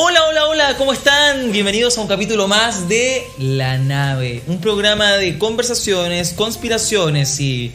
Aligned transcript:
Hola, 0.00 0.26
hola, 0.28 0.46
hola, 0.46 0.76
¿cómo 0.78 0.92
están? 0.92 1.50
Bienvenidos 1.50 1.98
a 1.98 2.02
un 2.02 2.06
capítulo 2.06 2.46
más 2.46 2.88
de 2.88 3.20
La 3.40 3.78
Nave, 3.78 4.42
un 4.46 4.60
programa 4.60 5.14
de 5.16 5.38
conversaciones, 5.38 6.34
conspiraciones 6.34 7.40
y 7.40 7.72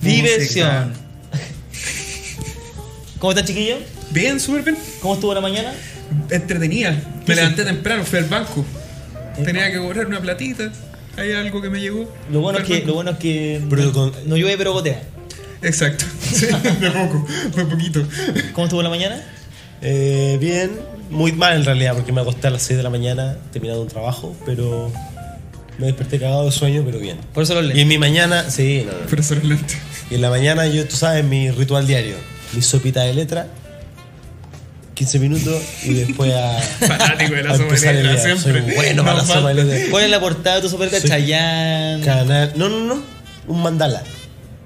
diversión. 0.00 0.92
¿Cómo 3.18 3.32
están, 3.32 3.44
chiquillos? 3.44 3.78
Bien, 4.10 4.38
súper 4.38 4.62
bien. 4.62 4.78
¿Cómo 5.00 5.14
estuvo 5.14 5.34
la 5.34 5.40
mañana? 5.40 5.74
Entretenida. 6.30 6.92
¿Qué 7.26 7.30
Me 7.32 7.34
levanté 7.34 7.64
temprano, 7.64 8.04
fui 8.04 8.20
al 8.20 8.26
banco. 8.26 8.64
Tenía 9.44 9.72
que 9.72 9.78
cobrar 9.78 10.06
una 10.06 10.20
platita. 10.20 10.70
Hay 11.16 11.32
algo 11.32 11.60
que 11.60 11.70
me 11.70 11.80
llegó. 11.80 12.08
Lo 12.30 12.40
bueno 12.40 12.60
es 12.60 12.66
que, 12.66 12.84
lo 12.84 12.94
bueno 12.94 13.10
es 13.12 13.18
que 13.18 13.60
Pero 13.68 13.92
con- 13.92 14.12
no 14.26 14.36
llueve 14.36 14.56
pero 14.58 14.74
gotea. 14.74 15.02
Exacto. 15.62 16.04
Sí, 16.34 16.46
de 16.46 16.90
poco, 16.92 17.26
fue 17.52 17.66
poquito. 17.68 18.06
¿Cómo 18.52 18.66
estuvo 18.66 18.80
la 18.82 18.90
mañana? 18.90 19.20
Eh, 19.82 20.38
bien, 20.40 20.70
muy 21.14 21.32
mal 21.32 21.54
en 21.56 21.64
realidad, 21.64 21.94
porque 21.94 22.12
me 22.12 22.20
acosté 22.20 22.48
a 22.48 22.50
las 22.50 22.62
6 22.62 22.76
de 22.78 22.82
la 22.82 22.90
mañana 22.90 23.36
terminando 23.52 23.82
un 23.82 23.88
trabajo, 23.88 24.34
pero 24.44 24.90
me 25.78 25.86
desperté 25.86 26.18
cagado 26.18 26.44
de 26.44 26.52
sueño, 26.52 26.82
pero 26.84 26.98
bien. 26.98 27.18
Por 27.32 27.42
eso 27.44 27.54
los 27.54 27.64
Y 27.64 27.66
en 27.70 27.76
lentes. 27.76 27.86
mi 27.86 27.98
mañana, 27.98 28.50
sí, 28.50 28.82
no, 28.86 28.92
no. 28.92 29.06
Pero 29.08 29.22
eso 29.22 29.34
es 29.34 29.44
lento. 29.44 29.74
Y 30.10 30.14
en 30.16 30.20
la 30.22 30.30
mañana 30.30 30.66
yo, 30.66 30.86
tú 30.86 30.96
sabes, 30.96 31.24
mi 31.24 31.50
ritual 31.50 31.86
diario, 31.86 32.16
mi 32.52 32.62
sopita 32.62 33.02
de 33.02 33.14
letra, 33.14 33.46
15 34.94 35.18
minutos 35.18 35.60
y 35.82 35.94
después 35.94 36.32
a, 36.34 36.58
Fanático 36.86 37.34
de 37.34 37.42
la 37.42 37.54
a 37.54 37.56
sopa 37.56 37.74
de 37.74 37.92
letra, 37.94 38.18
siempre. 38.36 38.62
Soy 38.62 38.74
bueno 38.76 39.02
para 39.04 39.16
la 39.18 39.24
sopa 39.24 39.48
de 39.52 39.64
letra. 39.64 39.90
¿Cuál 39.90 40.04
es 40.04 40.10
la 40.10 40.20
portada 40.20 40.56
de 40.56 40.62
tu 40.62 40.68
superca? 40.68 41.00
Soy- 41.00 41.10
Chayanne. 41.10 42.04
Canal, 42.04 42.52
no, 42.54 42.68
no, 42.68 42.80
no, 42.80 43.02
un 43.48 43.62
mandala. 43.62 44.02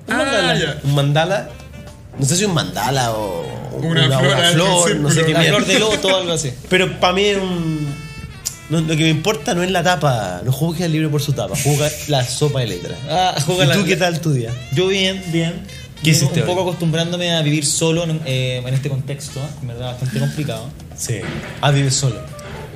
Un 0.07 0.15
Ah, 0.15 0.19
mandala. 0.19 0.59
ya. 0.59 0.79
Un 0.85 0.95
mandala, 0.95 1.49
no 2.19 2.27
sé 2.27 2.37
si 2.37 2.45
un 2.45 2.53
mandala 2.53 3.13
o 3.13 3.47
Una 3.79 4.07
flor 4.19 4.27
una 4.35 4.49
al 4.49 4.55
flor, 4.55 4.97
no 4.97 5.11
sé 5.11 5.25
qué 5.25 5.35
flor 5.35 5.67
de 5.67 5.79
loto 5.79 6.09
o 6.09 6.17
algo 6.17 6.33
así. 6.33 6.53
Pero 6.69 6.99
para 7.01 7.13
mí 7.13 7.23
es 7.25 7.37
un. 7.39 7.87
no, 8.71 8.81
lo 8.81 8.89
que 8.89 9.03
me 9.05 9.09
importa 9.11 9.55
no 9.55 9.63
es 9.63 9.71
la 9.71 9.83
tapa. 9.83 10.43
No 10.45 10.53
juzgues 10.53 10.83
el 10.87 10.93
libro 10.93 11.11
por 11.11 11.23
su 11.23 11.33
tapa, 11.33 11.55
juzga 11.57 11.91
la 12.09 12.25
sopa 12.25 12.61
de 12.61 12.67
letras. 12.69 12.99
Ah, 13.09 13.35
juega 13.47 13.65
¿Y 13.65 13.69
la- 13.69 13.75
tú 13.75 13.85
qué 13.85 13.97
tal 13.97 14.21
tu 14.21 14.33
día? 14.33 14.53
Yo 14.73 14.87
bien, 14.89 15.23
bien. 15.33 15.63
¿Qué 16.03 16.11
hiciste 16.11 16.41
Un 16.43 16.47
poco 16.47 16.61
hoy? 16.63 16.69
acostumbrándome 16.69 17.33
a 17.33 17.43
vivir 17.43 17.67
solo 17.67 18.05
en, 18.05 18.21
eh, 18.25 18.63
en 18.65 18.73
este 18.75 18.89
contexto, 18.89 19.41
en 19.63 19.67
verdad 19.69 19.87
bastante 19.93 20.21
complicado. 20.21 20.69
Sí. 20.97 21.17
Ah, 21.61 21.73
vives 21.73 21.95
solo. 21.95 22.21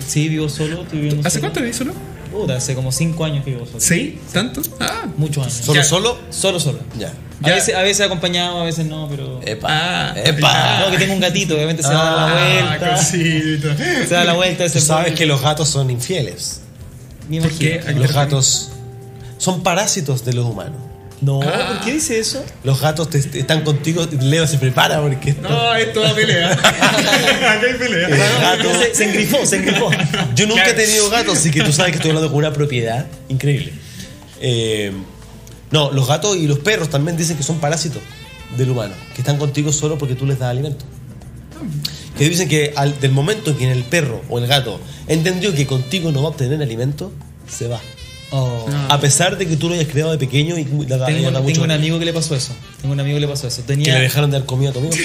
Sí, 0.05 0.29
vivo 0.29 0.49
solo, 0.49 0.83
estoy 0.83 0.99
viviendo 0.99 1.21
¿Hace 1.29 1.39
solo. 1.39 1.43
cuánto 1.43 1.61
vivís 1.61 1.77
solo? 1.77 1.93
Puta, 2.33 2.57
hace 2.57 2.75
como 2.75 2.91
5 2.93 3.25
años 3.25 3.45
que 3.45 3.51
vivo 3.53 3.67
solo. 3.67 3.81
¿Sí? 3.81 4.19
¿Tanto? 4.33 4.63
Ah. 4.81 5.07
Muchos 5.17 5.45
años. 5.45 5.55
¿Solo, 5.65 5.75
Ya. 5.81 5.85
solo? 5.85 6.19
Solo, 6.31 6.59
solo. 6.61 6.79
Ya. 6.99 7.13
A 7.43 7.49
Ya. 7.49 7.55
veces, 7.57 7.75
a 7.75 7.83
veces 7.83 8.07
acompañado, 8.07 8.61
a 8.61 8.65
veces 8.65 8.87
no, 8.87 9.09
pero. 9.09 9.41
Epa. 9.45 9.69
Ah, 9.71 10.15
Epa. 10.17 10.81
No, 10.81 10.91
que 10.91 10.99
tengo 10.99 11.15
un 11.15 11.21
gatito, 11.21 11.55
obviamente 11.55 11.83
se 11.83 11.89
da 11.93 11.95
la 12.17 12.27
Ah, 12.27 12.69
vuelta. 12.79 12.97
cosita. 12.97 13.77
Se 14.07 14.15
da 14.15 14.25
la 14.25 14.33
vuelta, 14.35 14.65
Tú 14.65 14.71
se 14.71 14.81
sabes 14.81 15.15
que 15.15 15.27
los 15.27 15.41
gatos 15.43 15.69
son 15.69 15.91
infieles. 15.91 16.61
Me 17.29 17.39
¿Por 17.41 17.51
imagino. 17.51 17.59
qué? 17.71 17.81
¿A 17.81 17.93
qué 17.93 18.01
Los 18.01 18.13
gatos 18.13 18.71
son 19.39 19.63
parásitos 19.63 20.25
de 20.25 20.33
los 20.33 20.45
humanos. 20.47 20.81
No, 21.23 21.41
Ah. 21.41 21.69
¿por 21.77 21.85
qué 21.87 21.93
dice 21.95 22.19
eso? 22.19 22.45
Los 22.65 22.81
gatos 22.81 23.09
te- 23.09 23.23
te- 23.23 23.39
están 23.39 23.63
contigo, 23.63 24.07
Leo 24.21 24.45
se 24.47 24.59
prepara 24.59 25.01
porque 25.01 25.31
esto- 25.31 25.49
No, 25.49 25.75
esto 25.77 26.01
da 26.01 26.13
pelea. 26.15 26.51
Acá 26.53 27.61
hay 27.67 27.75
pelea. 27.79 28.09
El 28.09 28.19
gato- 28.19 28.79
Se, 28.81 28.95
se 28.95 29.05
engrifó, 29.05 29.47
se 29.47 29.57
engrifó. 29.57 29.89
Yo 30.35 30.47
nunca 30.49 30.69
he 30.69 30.75
tenido 30.75 31.09
gatos, 31.11 31.39
así 31.39 31.51
que 31.53 31.63
tú 31.63 31.73
sabes 31.73 31.93
que 31.93 31.97
estoy 31.99 32.11
hablando 32.11 32.29
con 32.31 32.39
una 32.39 32.53
propiedad 32.53 33.07
increíble. 33.29 33.73
Eh, 34.41 34.93
no, 35.71 35.93
los 35.93 36.09
gatos 36.09 36.37
y 36.37 36.47
los 36.49 36.59
perros 36.59 36.91
también 36.91 37.17
dicen 37.17 37.37
que 37.37 37.45
son 37.45 37.59
parásitos 37.61 38.03
del 38.59 38.71
humano, 38.71 38.95
que 39.15 39.21
están 39.21 39.39
contigo 39.39 39.73
solo 39.73 39.97
porque 39.99 40.15
tú 40.17 40.27
les 40.27 40.39
das 40.41 40.51
alimento. 40.51 40.85
Que 42.19 42.29
dicen 42.29 42.49
que 42.49 42.73
al, 42.77 42.99
del 43.01 43.13
momento 43.13 43.53
en 43.53 43.57
que 43.57 43.71
el 43.71 43.85
perro 43.85 44.23
o 44.29 44.39
el 44.39 44.47
gato 44.49 44.81
entendió 45.07 45.55
que 45.55 45.67
contigo 45.67 46.11
no 46.11 46.21
va 46.23 46.29
a 46.29 46.31
obtener 46.33 46.61
alimento, 46.61 47.13
se 47.49 47.69
va. 47.69 47.81
Oh. 48.35 48.67
A 48.89 48.99
pesar 48.99 49.37
de 49.37 49.47
que 49.47 49.57
tú 49.57 49.69
lo 49.69 49.75
hayas 49.75 49.89
creado 49.89 50.11
de 50.11 50.17
pequeño 50.19 50.57
y 50.59 50.65
le 50.65 50.87
da- 50.87 51.07
le 51.09 51.15
Tengo, 51.17 51.29
tengo 51.29 51.43
mucho 51.43 51.63
un 51.63 51.71
amigo 51.71 51.99
que 51.99 52.05
le 52.07 52.13
pasó 52.15 52.35
eso. 52.35 52.55
Tengo 52.81 52.95
un 52.95 53.01
amigo 53.01 53.17
que 53.17 53.21
le 53.21 53.29
pasó 53.29 53.47
eso. 53.47 53.61
que 53.63 53.69
Tenía. 53.69 53.95
le 53.97 54.01
dejaron 54.01 54.31
de 54.31 54.39
dar 54.39 54.47
comida 54.47 54.71
a 54.71 54.73
tu 54.73 54.79
amigo. 54.79 54.95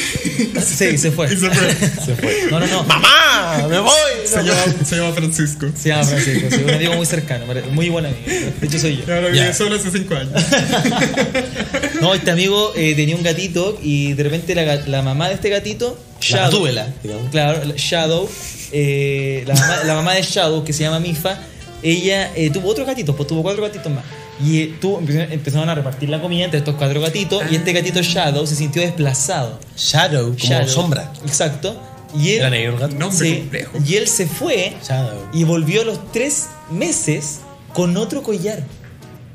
Sí, 0.65 0.97
se 0.97 1.11
fue. 1.11 1.27
Se 1.29 1.35
fue. 1.49 1.73
Se 2.05 2.15
fue. 2.15 2.47
No, 2.49 2.59
no, 2.59 2.67
no. 2.67 2.83
¡Mamá! 2.85 3.67
¡Me 3.69 3.79
voy! 3.79 3.91
Se 4.25 4.37
llama, 4.43 4.63
se 4.85 4.95
llama 4.95 5.11
Francisco. 5.13 5.67
Se 5.75 5.89
llama 5.89 6.03
Francisco, 6.05 6.47
sí, 6.49 6.63
un 6.63 6.69
amigo 6.73 6.93
muy 6.95 7.05
cercano, 7.05 7.45
muy 7.71 7.89
buen 7.89 8.05
amigo. 8.05 8.21
De 8.61 8.67
hecho, 8.67 8.79
soy 8.79 8.97
yo. 8.97 9.03
Ya. 9.05 9.19
vive 9.29 9.53
solo 9.53 9.75
hace 9.75 9.91
5 9.91 10.15
años. 10.15 10.31
No, 12.01 12.13
este 12.13 12.31
amigo 12.31 12.73
eh, 12.75 12.93
tenía 12.95 13.15
un 13.15 13.23
gatito 13.23 13.79
y 13.81 14.13
de 14.13 14.23
repente 14.23 14.53
la, 14.55 14.75
la 14.87 15.01
mamá 15.01 15.29
de 15.29 15.33
este 15.35 15.49
gatito, 15.49 15.97
La 16.29 16.49
digamos. 17.03 17.29
claro, 17.31 17.65
la- 17.65 17.73
Shadow, 17.75 18.29
eh, 18.71 19.43
la, 19.47 19.53
mamá, 19.55 19.83
la 19.83 19.93
mamá 19.95 20.13
de 20.13 20.21
Shadow, 20.21 20.63
que 20.63 20.73
se 20.73 20.83
llama 20.83 20.99
Mifa, 20.99 21.39
ella 21.83 22.31
eh, 22.35 22.49
tuvo 22.49 22.69
otros 22.69 22.87
gatitos, 22.87 23.15
pues 23.15 23.27
tuvo 23.27 23.41
cuatro 23.43 23.63
gatitos 23.63 23.91
más. 23.91 24.03
Y 24.43 24.61
eh, 24.61 24.75
tuvo- 24.79 24.99
empezaron, 24.99 25.67
a 25.69 25.75
repartir 25.75 26.09
la 26.09 26.21
comida 26.21 26.45
entre 26.45 26.59
estos 26.59 26.75
cuatro 26.75 27.01
gatitos 27.01 27.43
y 27.51 27.55
este 27.55 27.73
gatito 27.73 28.01
Shadow 28.01 28.45
se 28.45 28.55
sintió 28.55 28.81
desplazado. 28.81 29.59
Shadow, 29.75 30.25
como 30.25 30.37
Shadow. 30.37 30.67
sombra. 30.69 31.11
Exacto. 31.25 31.79
Y 32.17 32.29
él, 32.33 32.39
Era 32.39 32.49
negro 32.49 32.73
el 32.73 32.79
gato. 32.79 32.95
Nombre 32.95 33.27
sí, 33.29 33.35
complejo. 33.39 33.77
y 33.85 33.95
él 33.95 34.07
se 34.07 34.27
fue 34.27 34.73
Shadow. 34.87 35.27
y 35.33 35.43
volvió 35.43 35.81
a 35.81 35.85
los 35.85 36.11
tres 36.11 36.47
meses 36.71 37.39
con 37.73 37.97
otro 37.97 38.23
collar. 38.23 38.63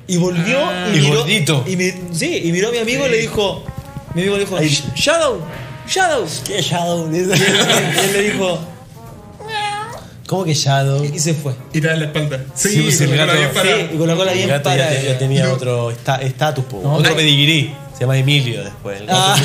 Y 0.06 0.16
volvió 0.16 0.59
Ah. 0.64 0.88
y, 0.92 0.98
Y 0.98 1.00
miró, 1.03 1.19
gordito. 1.20 1.64
Y 1.66 1.76
mi- 1.76 1.92
sí, 2.12 2.41
y 2.44 2.53
miró 2.53 2.69
a 2.69 2.72
mi 2.72 2.78
amigo 2.78 3.06
y 3.06 3.10
le 3.10 3.19
dijo. 3.19 3.64
Mi 4.14 4.22
amigo 4.22 4.36
le 4.36 4.44
dijo. 4.44 4.59
Shadow, 4.94 5.41
Shadow. 5.88 6.26
¿Qué 6.44 6.60
Shadow? 6.62 7.10
Y 7.12 7.19
él, 7.19 7.30
y 7.30 7.98
él 8.06 8.12
le 8.12 8.22
dijo, 8.32 8.59
¿Cómo 10.32 10.44
que 10.47 10.54
Shadow? 10.54 11.04
y 11.04 11.19
se 11.19 11.34
fue. 11.34 11.53
Y 11.75 11.81
te 11.82 11.88
da 11.88 11.94
la 11.97 12.06
espalda. 12.06 12.41
Sí, 12.54 12.91
Sí, 12.91 13.04
el 13.04 13.16
gato- 13.16 13.32
Sí, 13.62 13.69
y 13.94 13.98
con 13.98 14.09
la 14.09 14.16
cola 14.16 14.32
El 14.32 14.38
bien 14.38 14.48
gato 14.48 14.75
ya, 14.75 14.88
para. 14.88 15.19
tenía 15.19 15.44
No. 15.44 15.53
otro 15.53 15.91
esta- 15.91 16.16
estatus. 16.22 16.65
No, 16.82 16.94
otro 16.94 17.15
pedigrí. 17.15 17.75
Se 17.93 18.00
llama 18.00 18.16
Emilio 18.16 18.65
después. 18.65 18.98
el 19.00 19.06
gato. 19.09 19.19
Ah, 19.22 19.37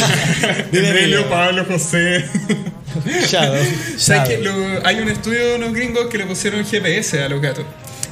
Emilio, 0.72 0.90
Emilio. 0.92 1.30
Pablo, 1.30 1.66
José. 1.68 2.24
Shadow. 3.30 3.56
¿Sabes 3.98 4.30
que 4.30 4.38
lo- 4.44 4.86
hay 4.88 5.00
un 5.00 5.10
estudio 5.10 5.46
de 5.46 5.56
unos 5.56 5.74
gringos 5.74 6.08
que 6.08 6.18
le 6.20 6.26
pusieron 6.26 6.66
GPS 6.66 7.22
a 7.22 7.28
los 7.28 7.42
gatos? 7.42 7.66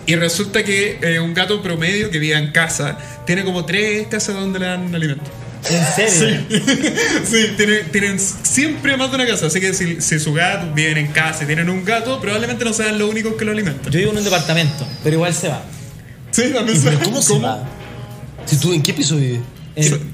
Y 0.06 0.16
resulta 0.16 0.64
que 0.64 1.00
eh, 1.02 1.20
un 1.22 1.34
gato 1.34 1.62
promedio 1.64 2.12
que 2.12 2.20
vive 2.20 2.38
en 2.38 2.52
casa 2.52 2.98
tiene 3.26 3.44
como 3.46 3.64
tres 3.66 4.06
casas 4.08 4.36
donde 4.36 4.60
le 4.60 4.66
dan 4.66 4.94
alimento. 4.94 5.24
¿En 5.70 6.10
serio? 6.10 6.42
Sí, 7.26 7.48
tienen, 7.58 7.92
tienen 7.92 8.20
siempre 8.20 8.96
más 8.98 9.10
de 9.10 9.16
una 9.16 9.26
casa. 9.28 9.48
Así 9.48 9.60
que 9.60 9.74
si, 9.74 10.02
si 10.02 10.20
su 10.20 10.34
gato 10.34 10.74
viven 10.74 10.98
en 10.98 11.08
casa 11.08 11.44
y 11.44 11.48
tienen 11.48 11.70
un 11.70 11.84
gato, 11.84 12.20
probablemente 12.22 12.64
no 12.66 12.74
sean 12.74 12.98
los 13.00 13.10
únicos 13.10 13.34
que 13.36 13.46
lo 13.46 13.52
alimentan. 13.52 13.92
Yo 13.92 14.00
vivo 14.00 14.12
en 14.12 14.18
un 14.18 14.24
departamento, 14.24 14.88
pero 15.04 15.16
igual 15.16 15.34
se 15.34 15.48
va. 15.50 15.64
Sí, 16.32 16.52
también 16.54 16.80
¿Pero 16.84 16.98
se- 17.00 17.04
cómo 17.06 17.22
se 17.22 17.40
va? 17.40 17.64
Si 18.46 18.58
tú, 18.58 18.74
¿En 18.74 18.84
qué 18.84 18.94
piso 18.94 19.16
vives? 19.16 19.40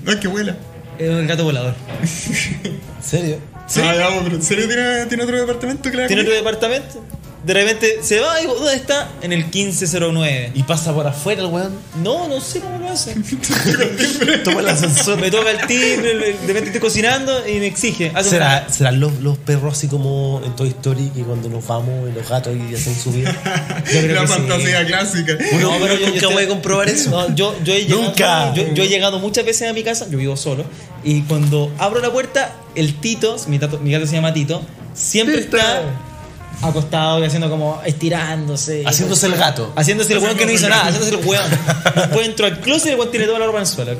No, 0.04 0.12
es 0.12 0.18
que 0.20 0.28
vuela. 0.28 0.56
Es 0.98 1.10
un 1.10 1.28
gato 1.28 1.44
volador. 1.44 1.76
¿En 2.64 2.80
serio? 3.04 3.40
Sí. 3.68 3.82
Ah, 3.84 3.96
ya, 3.96 4.24
pero 4.24 4.36
¿en 4.36 4.44
serio 4.44 4.68
tiene, 4.68 5.06
tiene 5.08 5.24
otro 5.24 5.38
departamento 5.40 5.90
que 5.92 5.98
Tiene 6.08 6.22
otro 6.22 6.34
departamento. 6.34 7.04
De 7.44 7.56
repente 7.56 8.00
se 8.04 8.20
va 8.20 8.40
y 8.40 8.46
¿dónde 8.46 8.76
está? 8.76 9.10
En 9.24 9.34
el 9.34 9.46
1509. 9.46 10.52
¿Y 10.54 10.62
pasa 10.62 10.94
por 10.94 11.08
afuera 11.08 11.42
el 11.42 11.48
weón? 11.48 11.74
No, 12.04 12.28
no 12.28 12.40
sé 12.40 12.60
cómo 12.60 12.78
lo 12.78 12.90
hace. 12.90 13.16
Toma 14.44 14.60
el 14.60 14.70
ascensor. 14.70 15.20
Me 15.20 15.32
toca 15.32 15.50
el 15.50 15.66
timbre, 15.66 16.14
de 16.16 16.32
repente 16.48 16.66
estoy 16.68 16.80
cocinando 16.82 17.48
y 17.48 17.54
me 17.60 17.66
exige. 17.68 18.12
Hace 18.14 18.30
¿Será, 18.32 18.70
¿Serán 18.70 19.00
los, 19.00 19.14
los 19.22 19.40
perros 19.40 19.76
así 19.76 19.88
como 19.88 20.42
en 20.46 20.56
Toy 20.56 20.70
Story 20.70 21.10
que 21.16 21.24
cuando 21.24 21.50
nos 21.50 21.66
vamos 21.66 22.10
y 22.10 22.14
los 22.14 22.30
gatos 22.30 22.54
y 22.56 22.76
hacen 22.76 22.96
su 22.96 23.12
vida? 23.12 23.32
Yo 23.92 24.02
creo 24.02 24.14
La 24.16 24.22
que 24.22 24.28
sí. 24.28 24.34
fantasía 24.34 24.86
clásica. 24.86 25.34
Uno 25.54 25.72
No, 25.72 25.80
pero 25.80 25.96
yo- 25.96 26.00
yo 26.06 26.14
nunca 26.14 26.28
voy 26.28 26.44
a 26.44 26.48
comprobar 26.48 26.90
eso. 26.90 27.10
No, 27.10 27.36
yo, 27.36 27.56
yo 27.64 27.74
he 27.74 27.86
llegado, 27.86 28.02
Nunca. 28.04 28.54
Yo, 28.54 28.68
yo 28.74 28.84
he 28.84 28.88
llegado 28.88 29.18
muchas 29.20 29.46
veces 29.46 29.68
a 29.68 29.74
mi 29.74 29.84
casa, 29.84 30.06
yo 30.12 30.18
vivo 30.20 30.38
solo, 30.38 30.64
y 31.04 31.22
cuando 31.24 31.72
abro 31.80 32.02
la 32.02 32.12
puerta, 32.12 32.54
el 32.76 32.94
Tito, 33.00 33.36
mi, 33.48 33.58
tato- 33.58 33.80
mi 33.80 33.92
gato 33.92 34.06
se 34.06 34.14
llama 34.14 34.32
Tito, 34.32 34.62
siempre 34.94 35.38
Tito. 35.42 35.58
está 35.58 35.82
acostado 36.62 37.20
y 37.20 37.26
haciendo 37.26 37.50
como 37.50 37.82
estirándose. 37.86 38.84
Haciéndose 38.86 39.28
el 39.28 39.36
gato. 39.36 39.72
Haciéndose 39.76 40.14
el 40.14 40.20
weón 40.20 40.38
que 40.38 40.46
no 40.46 40.52
hizo 40.52 40.70
nada, 40.70 40.84
haciéndose 40.86 41.16
el 41.16 41.26
weón. 41.26 41.50
Después 41.96 42.28
entró 42.28 42.46
al 42.46 42.60
closet 42.60 42.88
y 42.88 42.90
el 42.92 42.96
weón 42.98 43.12
tiene 43.12 43.26
toda 43.26 43.40
la 43.40 43.46
ropa 43.46 43.58
en 43.60 43.62
el 43.62 43.68
suelo. 43.68 43.98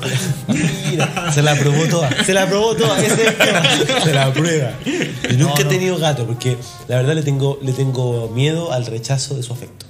Mira, 0.90 1.32
se 1.32 1.42
la 1.42 1.56
probó 1.56 1.86
toda. 1.86 2.24
Se 2.24 2.34
la 2.34 2.48
probó 2.48 2.76
toda, 2.76 3.00
ese 3.00 3.14
es 3.14 3.28
el 3.28 3.36
tema. 3.38 3.64
Se 4.04 4.14
la 4.14 4.34
prueba. 4.34 4.72
Y 4.86 5.34
nunca 5.38 5.56
No, 5.56 5.60
he 5.62 5.66
tenido 5.66 5.98
gato 5.98 6.26
porque 6.26 6.58
la 6.88 6.98
verdad 6.98 7.16
le 7.16 7.24
tengo, 7.24 7.60
le 7.62 7.74
tengo 7.74 8.30
miedo 8.30 8.72
al 8.72 8.86
rechazo 8.86 9.36
de 9.36 9.44
su 9.44 9.54
afecto. 9.54 9.86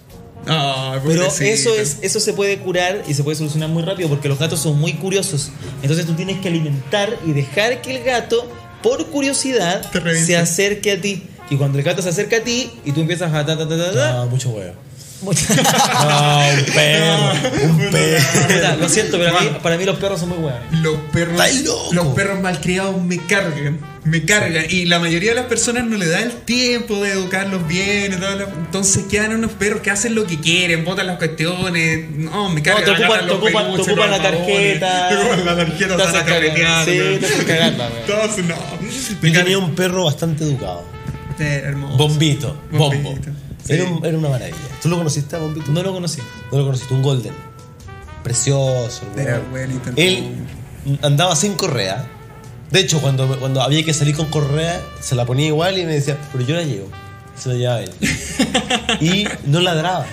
Ah, 0.48 1.00
Pero 1.06 1.26
eso 1.26 1.76
es 1.76 2.00
eso 2.02 2.20
se 2.20 2.34
puede 2.34 2.58
curar 2.60 3.04
y 3.08 3.14
se 3.14 3.24
puede 3.24 3.38
solucionar 3.38 3.70
muy 3.70 3.84
rápido 3.84 4.10
porque 4.10 4.28
los 4.28 4.40
gatos 4.40 4.60
son 4.60 4.80
muy 4.80 4.94
curiosos. 4.94 5.52
Entonces 5.82 6.06
tú 6.06 6.14
tienes 6.14 6.40
que 6.40 6.48
alimentar 6.48 7.16
y 7.26 7.32
dejar 7.32 7.82
que 7.82 7.96
el 7.96 8.04
gato, 8.04 8.48
por 8.82 9.06
curiosidad, 9.08 9.82
se 10.26 10.38
acerque 10.38 10.94
a 10.94 11.02
ti. 11.02 11.24
Y 11.52 11.58
cuando 11.58 11.78
el 11.78 11.84
gato 11.84 12.02
se 12.02 12.10
acerca 12.10 12.38
a 12.38 12.42
ti 12.42 12.72
y 12.86 12.92
tú 12.94 13.02
empiezas 13.02 13.32
a 13.34 13.46
ta 13.46 13.56
ta 13.58 13.68
ta 13.68 13.78
ta, 13.78 13.92
ta, 13.94 14.22
Ah, 14.22 14.26
mucho 14.26 14.50
huevo. 14.50 14.74
Mucha- 15.22 15.54
No, 15.54 16.40
un 16.58 16.66
perro. 16.74 17.70
Un 17.70 17.92
perro. 17.92 18.78
Lo 18.80 18.90
siento, 18.90 19.20
pero 19.20 19.38
a 19.38 19.42
mí- 19.42 19.50
para 19.62 19.78
mí 19.78 19.86
los 19.86 19.98
perros 20.00 20.20
son 20.20 20.30
muy 20.30 20.40
buenos. 20.40 20.60
Los 20.82 20.96
perros, 21.14 21.40
loco. 21.64 21.90
los 21.94 22.08
perros 22.16 22.42
malcriados 22.42 23.00
me 23.04 23.18
cargan, 23.28 23.80
me 24.04 24.26
cargan. 24.26 24.66
Y 24.70 24.86
la 24.86 24.98
mayoría 24.98 25.30
de 25.32 25.36
las 25.36 25.46
personas 25.46 25.84
no 25.86 25.96
le 25.98 26.08
da 26.08 26.22
el 26.22 26.32
tiempo 26.32 27.04
de 27.04 27.12
educarlos 27.12 27.68
bien. 27.68 28.14
y 28.14 28.16
toda 28.16 28.36
la- 28.36 28.46
Entonces 28.46 29.04
quedan 29.12 29.36
unos 29.36 29.52
perros 29.52 29.82
que 29.82 29.92
hacen 29.92 30.16
lo 30.16 30.26
que 30.26 30.40
quieren, 30.40 30.84
botan 30.86 31.06
las 31.06 31.18
cuestiones. 31.18 32.10
No, 32.10 32.50
me 32.50 32.64
cargan. 32.64 32.84
te 32.86 32.90
ocupan- 32.92 33.06
agarran 33.06 33.20
te 33.20 33.28
los 33.28 33.38
ocupan- 33.38 33.66
te 33.66 33.72
peluches, 33.74 33.88
ocupan 33.94 34.10
los 34.10 34.18
la 34.18 34.24
tarjeta. 34.24 35.10
Te 35.10 35.16
ocupan 35.18 35.46
la 35.46 35.56
tarjeta, 35.56 35.78
Te 35.78 35.86
te 35.86 35.90
van 35.98 36.02
a 36.02 36.10
hacen 36.10 36.26
carretear. 36.26 36.86
cagar. 36.86 36.86
Sí, 36.86 37.20
te 37.46 37.54
hacen. 37.54 37.82
Entonces, 38.08 38.46
no. 38.46 38.56
Me 39.22 39.32
Yo 39.32 39.40
tenía 39.44 39.58
un 39.60 39.76
perro 39.76 40.06
bastante 40.06 40.46
educado. 40.46 40.84
Hermoso. 41.46 41.98
Bombito. 41.98 42.56
Bombo. 42.72 43.16
Sí. 43.64 43.74
Era, 43.74 43.84
un- 43.86 44.06
era 44.06 44.18
una 44.18 44.30
maravilla. 44.30 44.58
¿Tú 44.82 44.90
lo 44.90 44.98
conociste 44.98 45.36
a 45.36 45.40
Bombito? 45.40 45.72
No 45.72 45.84
lo 45.84 45.94
conocí. 45.94 46.20
No 46.52 46.58
lo 46.60 46.66
conociste, 46.66 46.94
un 46.94 47.02
golden. 47.04 47.34
Precioso. 48.24 49.02
el 49.16 49.20
Era 49.22 49.34
weón. 49.38 49.52
bueno, 49.52 49.74
intentó- 49.74 50.02
Él 50.02 50.34
andaba 51.02 51.36
sin 51.36 51.54
correa. 51.54 52.08
De 52.72 52.80
hecho, 52.80 53.02
cuando, 53.02 53.28
cuando 53.40 53.62
había 53.62 53.84
que 53.84 53.94
salir 53.94 54.16
con 54.16 54.28
correa, 54.28 54.82
se 55.02 55.16
la 55.16 55.26
ponía 55.26 55.48
igual 55.48 55.78
y 55.78 55.86
me 55.86 55.94
decía, 55.94 56.18
pero 56.32 56.46
yo 56.46 56.56
la 56.56 56.64
llevo. 56.64 56.90
Se 57.36 57.50
la 57.50 57.56
llevaba 57.56 57.82
él. 57.82 57.92
y 59.02 59.28
no 59.46 59.60
ladraba. 59.60 60.06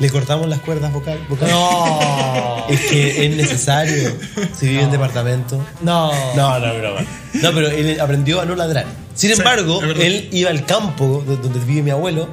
Le 0.00 0.10
cortamos 0.10 0.48
las 0.48 0.60
cuerdas 0.60 0.92
vocal, 0.92 1.18
vocales. 1.28 1.54
No. 1.54 2.66
Es 2.70 2.80
que 2.82 3.26
es 3.26 3.36
necesario. 3.36 4.12
Si 4.56 4.68
vive 4.68 4.82
en 4.82 4.90
departamento. 4.92 5.60
No. 5.82 6.12
No, 6.36 6.58
no, 6.60 6.74
broma. 6.78 7.00
No, 7.34 7.52
pero 7.52 7.68
él 7.68 8.00
aprendió 8.00 8.40
a 8.40 8.44
no 8.44 8.54
ladrar. 8.54 8.86
Sin 9.14 9.30
Sí, 9.30 9.36
embargo, 9.36 9.80
verdad. 9.80 10.00
él 10.04 10.28
iba 10.30 10.50
al 10.50 10.64
campo 10.66 11.24
de- 11.26 11.36
donde 11.36 11.58
vive 11.60 11.82
mi 11.82 11.90
abuelo 11.90 12.28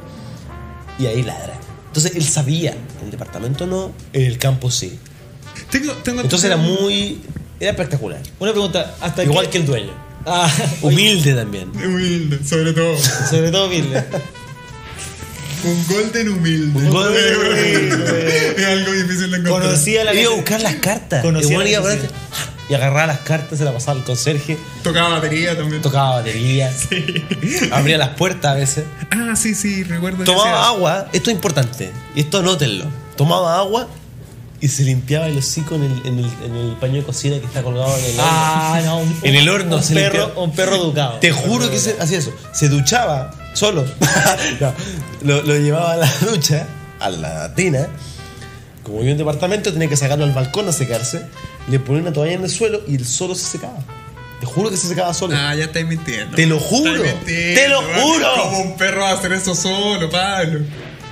y 1.00 1.08
ahí 1.08 1.24
ladra. 1.24 1.54
Entonces 1.88 2.16
él 2.16 2.24
sabía, 2.24 2.72
en 3.00 3.06
el 3.06 3.12
departamento 3.12 3.66
no, 3.66 3.92
en 4.14 4.22
el 4.26 4.38
campo 4.38 4.70
sí. 4.70 5.00
Tengo, 5.72 5.94
tengo 6.04 6.22
Entonces 6.22 6.46
era 6.46 6.58
muy. 6.58 7.20
Era 7.60 7.72
espectacular. 7.72 8.20
Una 8.40 8.52
pregunta. 8.52 8.96
¿Hasta 9.02 9.24
Igual 9.24 9.46
qué- 9.46 9.52
que 9.54 9.58
el 9.58 9.66
dueño. 9.66 9.92
Ah, 10.24 10.52
oye, 10.84 10.94
Humilde 10.96 11.34
también. 11.34 11.70
Humilde, 11.76 12.40
sobre 12.48 12.74
todo. 12.74 12.96
sobre 13.30 13.50
todo 13.50 13.66
humilde. 13.66 14.04
Un 15.64 15.88
golden 15.88 16.30
humilde. 16.30 16.80
Un 16.80 16.90
golden 16.90 17.36
humilde. 17.38 18.54
es 18.58 18.66
algo 18.66 18.92
difícil 18.92 19.32
de 19.32 19.38
encontrar. 19.38 19.62
Conocía 19.64 20.04
la 20.04 20.14
Iba 20.14 20.32
a 20.32 20.36
buscar 20.36 20.62
las 20.62 20.76
cartas. 20.76 21.22
Conocía 21.24 21.58
la 21.60 21.70
iba 21.70 21.80
a 21.80 21.84
necesidad. 21.84 22.10
poner- 22.12 22.58
y 22.70 22.74
agarraba 22.74 23.08
las 23.08 23.20
cartas, 23.20 23.58
se 23.60 23.64
las 23.64 23.74
pasaba 23.74 23.98
al 24.00 24.04
conserje, 24.04 24.58
Tocaba 24.84 25.08
batería 25.08 25.56
también. 25.56 25.82
tocaba 25.82 26.18
batería, 26.18 26.70
abría 27.72 27.98
las 27.98 28.10
puertas 28.10 28.52
a 28.52 28.56
veces. 28.56 28.84
Ah, 29.12 29.38
sí, 29.38 29.56
sí, 29.56 29.84
recuerdo. 29.84 30.26
Tomaba 30.26 30.68
agua, 30.68 31.08
esto 31.14 31.30
es 31.30 31.36
importante, 31.38 31.92
y 32.14 32.20
esto 32.20 32.40
anótenlo. 32.40 32.84
Tomaba 33.16 33.58
agua 33.60 33.88
y 34.60 34.68
se 34.70 34.84
limpiaba 34.84 35.28
el 35.28 35.38
hocico 35.38 35.76
en 35.76 35.84
el, 35.84 35.92
en 36.06 36.20
el, 36.20 36.26
en 36.46 36.56
el 36.56 36.76
paño 36.78 36.96
de 36.96 37.04
cocina 37.04 37.40
que 37.40 37.46
está 37.46 37.62
colgado 37.62 37.96
en 37.98 38.04
el 38.06 38.12
horno. 38.12 38.24
Ah, 38.26 38.82
no. 38.84 38.98
Un, 39.00 39.16
En 39.24 39.36
el 39.36 39.50
horno 39.50 39.76
un 39.78 39.84
se 39.84 39.94
perro, 39.94 40.18
limpiaba. 40.20 40.42
un 40.42 40.52
perro 40.52 40.76
educado. 40.78 41.20
Te 41.20 41.32
juro 41.32 41.70
que 41.70 41.78
se, 41.80 41.96
hacía 42.00 42.18
eso. 42.18 42.34
Se 42.54 42.70
duchaba 42.70 43.32
solo. 43.54 43.86
No, 44.60 44.74
lo, 45.22 45.42
lo 45.44 45.58
llevaba 45.58 45.94
a 45.94 45.98
la 45.98 46.12
ducha, 46.30 46.68
a 47.00 47.10
la 47.10 47.54
tina. 47.56 47.88
Como 48.84 49.00
vivía 49.00 49.12
en 49.12 49.16
un 49.22 49.26
departamento, 49.26 49.72
tenía 49.74 49.90
que 49.90 49.98
sacarlo 49.98 50.24
al 50.26 50.32
balcón 50.34 50.68
a 50.70 50.72
secarse. 50.72 51.26
Le 51.70 51.80
ponía 51.80 52.02
una 52.04 52.14
toalla 52.14 52.34
en 52.34 52.44
el 52.44 52.50
suelo 52.50 52.82
y 52.88 52.96
él 52.96 53.06
solo 53.06 53.36
se 53.36 53.46
secaba. 53.46 53.78
Te 54.40 54.46
juro 54.46 54.70
que 54.70 54.78
se 54.78 54.88
secaba 54.88 55.14
solo. 55.14 55.36
Ah, 55.38 55.54
ya 55.56 55.66
estáis 55.66 55.86
mintiendo. 55.88 56.36
Te 56.36 56.46
lo 56.46 56.60
juro. 56.60 57.04
Te 57.26 57.68
lo 57.70 57.82
juro. 57.82 58.28
Como 58.44 58.60
un 58.60 58.78
perro 58.78 59.02
va 59.02 59.10
a 59.10 59.14
hacer 59.14 59.34
eso 59.34 59.54
solo, 59.56 60.10
Pablo. 60.10 60.62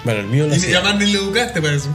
Bueno, 0.04 0.20
el 0.22 0.28
mío 0.28 0.46
lo 0.48 0.54
Y 0.54 0.58
hacía. 0.60 0.78
además 0.80 1.00
ni 1.00 1.12
le 1.12 1.18
educaste 1.18 1.62
para 1.62 1.74
eso. 1.74 1.90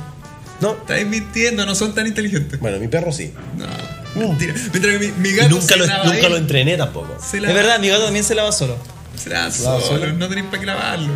No. 0.61 0.73
Estáis 0.73 1.07
mintiendo, 1.07 1.65
no 1.65 1.75
son 1.75 1.95
tan 1.95 2.07
inteligentes. 2.07 2.59
Bueno, 2.61 2.79
mi 2.79 2.89
perro 2.89 3.13
sí. 3.13 3.33
No, 3.57 4.29
mentira. 4.29 4.55
Mientras 4.73 4.99
que 4.99 5.13
mi, 5.13 5.33
gato 5.33 5.51
nunca, 5.51 5.67
se 5.67 5.77
lo, 5.77 5.87
lava 5.87 6.05
nunca 6.05 6.27
él, 6.27 6.33
lo 6.33 6.37
entrené 6.37 6.77
tampoco. 6.77 7.17
se 7.21 7.39
Es 7.39 7.43
verdad, 7.43 7.79
mi 7.79 7.89
gato 7.89 8.05
también 8.05 8.25
se 8.25 8.35
lava 8.35 8.53
solo. 8.53 8.77
Se 9.17 9.31
lava 9.31 9.45
lava 9.45 9.81
solo, 9.81 9.81
solo. 9.81 10.13
no 10.13 10.29
tenéis 10.29 10.47
para 10.47 10.61
qué 10.61 10.67
lavarlo. 10.67 11.13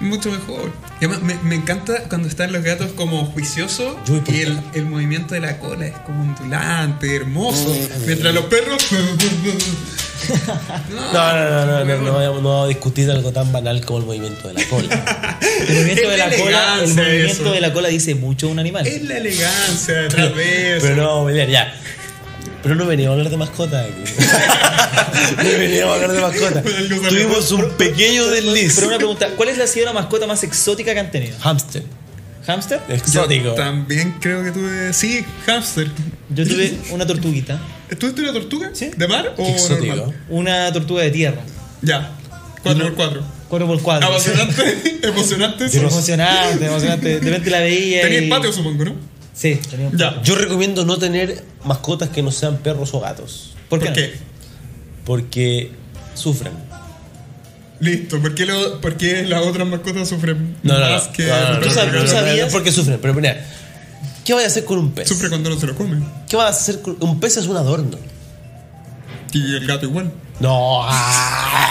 Mucho 0.00 0.30
mejor. 0.30 0.70
Y 1.00 1.04
además 1.04 1.22
me, 1.22 1.34
me 1.42 1.56
encanta 1.56 2.04
cuando 2.08 2.28
están 2.28 2.52
los 2.52 2.62
gatos 2.62 2.92
como 2.92 3.26
juiciosos 3.26 3.96
Yo 4.06 4.22
y 4.28 4.40
el, 4.42 4.60
el 4.74 4.86
movimiento 4.86 5.34
de 5.34 5.40
la 5.40 5.58
cola 5.58 5.86
es 5.86 5.98
como 5.98 6.22
ondulante, 6.22 7.16
hermoso. 7.16 7.76
Mientras 8.06 8.32
los 8.32 8.44
perros. 8.44 8.86
No, 10.28 11.12
no, 11.12 11.50
no, 11.50 11.66
no, 11.66 11.84
no, 11.84 11.96
no, 11.96 12.02
no 12.02 12.32
vamos 12.42 12.64
a 12.64 12.68
discutir 12.68 13.10
algo 13.10 13.32
tan 13.32 13.50
banal 13.52 13.84
como 13.84 14.00
el 14.00 14.06
movimiento 14.06 14.48
de 14.48 14.54
la 14.54 14.64
cola. 14.68 15.38
El 15.68 15.74
movimiento 15.76 16.10
de 16.10 16.16
la 16.16 16.30
cola, 16.30 16.78
el 16.82 16.94
movimiento 16.94 17.42
eso. 17.42 17.52
de 17.52 17.60
la 17.60 17.72
cola 17.72 17.88
dice 17.88 18.14
mucho 18.14 18.46
de 18.46 18.52
un 18.52 18.58
animal. 18.58 18.86
Es 18.86 19.02
la 19.02 19.18
elegancia 19.18 19.94
detrás 19.94 20.34
de 20.34 20.76
eso. 20.76 20.86
Pero 20.86 20.96
no 20.96 21.22
a 21.22 21.26
pelear, 21.26 21.48
ya. 21.48 21.74
Pero 22.62 22.74
no 22.74 22.86
veníamos 22.86 23.14
a 23.14 23.18
hablar 23.18 23.30
de 23.30 23.36
mascotas 23.36 23.86
aquí. 23.86 24.02
no 25.36 25.58
veníamos 25.58 25.92
a 25.92 25.94
hablar 25.94 26.12
de 26.12 26.20
mascotas. 26.20 26.64
Tuvimos 27.08 27.52
un 27.52 27.70
pequeño 27.72 28.26
desliz. 28.28 28.74
Pero 28.74 28.88
una 28.88 28.98
pregunta, 28.98 29.28
¿cuál 29.36 29.48
es 29.48 29.58
la 29.58 29.66
sido 29.66 29.86
la 29.86 29.92
mascota 29.92 30.26
más 30.26 30.42
exótica 30.42 30.92
que 30.92 31.00
han 31.00 31.10
tenido? 31.10 31.38
Hamster. 31.40 31.84
¿Hamster? 32.48 32.80
Yo 32.88 32.94
Exótico. 32.94 33.52
también 33.52 34.14
creo 34.20 34.42
que 34.42 34.52
tuve. 34.52 34.94
Sí, 34.94 35.22
hamster. 35.44 35.86
Yo 36.30 36.46
tuve 36.46 36.78
una 36.92 37.06
tortuguita, 37.06 37.60
¿Tuviste 37.98 38.22
una 38.22 38.32
tortuga? 38.32 38.70
Sí. 38.72 38.90
¿De 38.96 39.06
mar 39.06 39.34
o 39.36 39.46
exótico. 39.46 39.94
normal? 39.94 40.16
una 40.30 40.72
tortuga 40.72 41.02
de 41.02 41.10
tierra. 41.10 41.42
Ya. 41.82 42.10
4x4. 42.64 43.20
4x4. 43.50 44.06
Emocionante. 44.06 44.98
Emocionante. 45.08 45.68
Sí, 45.68 45.78
emocionante, 45.78 46.66
emocionante. 46.66 47.20
De 47.20 47.30
repente 47.30 47.50
la 47.50 47.60
veía. 47.60 48.00
Tenía 48.00 48.22
y... 48.22 48.30
patio, 48.30 48.50
supongo, 48.50 48.84
¿no? 48.86 48.94
Sí, 49.34 49.60
tenía 49.68 49.90
Ya. 49.94 50.22
Yo 50.22 50.34
recomiendo 50.34 50.86
no 50.86 50.96
tener 50.96 51.44
mascotas 51.64 52.08
que 52.08 52.22
no 52.22 52.30
sean 52.30 52.56
perros 52.58 52.94
o 52.94 53.00
gatos. 53.00 53.54
¿Por 53.68 53.78
qué? 53.78 53.86
¿Por 53.86 53.90
no? 53.90 53.94
qué? 53.94 54.14
Porque 55.04 55.70
sufren. 56.14 56.52
Listo, 57.80 58.20
¿por 58.20 58.34
qué, 58.34 58.44
lo, 58.44 58.80
por 58.80 58.96
qué 58.96 59.22
las 59.24 59.40
otras 59.42 59.66
mascotas 59.68 60.08
sufren 60.08 60.56
más 60.64 61.08
que 61.08 61.26
No, 61.26 61.34
no, 61.40 61.48
no, 61.54 61.58
los 61.60 61.68
no, 61.68 61.74
sabes- 61.74 61.92
no, 61.92 61.98
tú 62.00 62.04
no, 62.06 62.10
sabías- 62.10 62.46
no, 62.46 62.52
porque 62.52 62.72
sufren. 62.72 62.98
Pero 63.00 63.14
mira, 63.14 63.46
¿qué 64.24 64.34
vas 64.34 64.44
a 64.44 64.46
hacer 64.48 64.64
con 64.64 64.78
un 64.78 64.90
pez? 64.92 65.06
Sufre 65.08 65.28
cuando 65.28 65.48
no 65.50 65.58
se 65.60 65.66
lo 65.66 65.76
comen. 65.76 66.04
¿Qué 66.28 66.36
vas 66.36 66.46
a 66.46 66.48
hacer 66.60 66.82
con 66.82 66.96
un 67.00 67.20
pez? 67.20 67.36
Es 67.36 67.46
un 67.46 67.56
adorno. 67.56 67.96
Y 69.32 69.54
el 69.56 69.66
gato 69.66 69.86
igual. 69.86 70.10
No, 70.40 70.80
ah. 70.82 71.70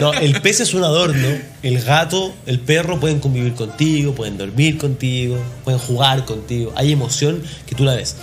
no, 0.00 0.12
el 0.14 0.40
pez 0.42 0.60
es 0.60 0.74
un 0.74 0.84
adorno. 0.84 1.28
El 1.62 1.82
gato, 1.82 2.34
el 2.46 2.60
perro 2.60 3.00
pueden 3.00 3.20
convivir 3.20 3.54
contigo, 3.54 4.14
pueden 4.14 4.36
dormir 4.36 4.76
contigo, 4.76 5.38
pueden 5.64 5.80
jugar 5.80 6.24
contigo. 6.26 6.72
Hay 6.76 6.92
emoción 6.92 7.42
que 7.66 7.74
tú 7.74 7.84
la 7.84 7.94
ves. 7.94 8.16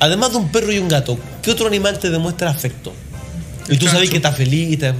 Además 0.00 0.30
de 0.32 0.36
un 0.38 0.48
perro 0.50 0.72
y 0.72 0.78
un 0.78 0.88
gato, 0.88 1.18
¿qué 1.42 1.50
otro 1.50 1.66
animal 1.66 1.98
te 1.98 2.10
demuestra 2.10 2.50
afecto? 2.50 2.92
Y 3.68 3.76
tú 3.78 3.86
sabes 3.88 4.08
que 4.10 4.16
está 4.16 4.32
feliz. 4.32 4.72
está- 4.72 4.94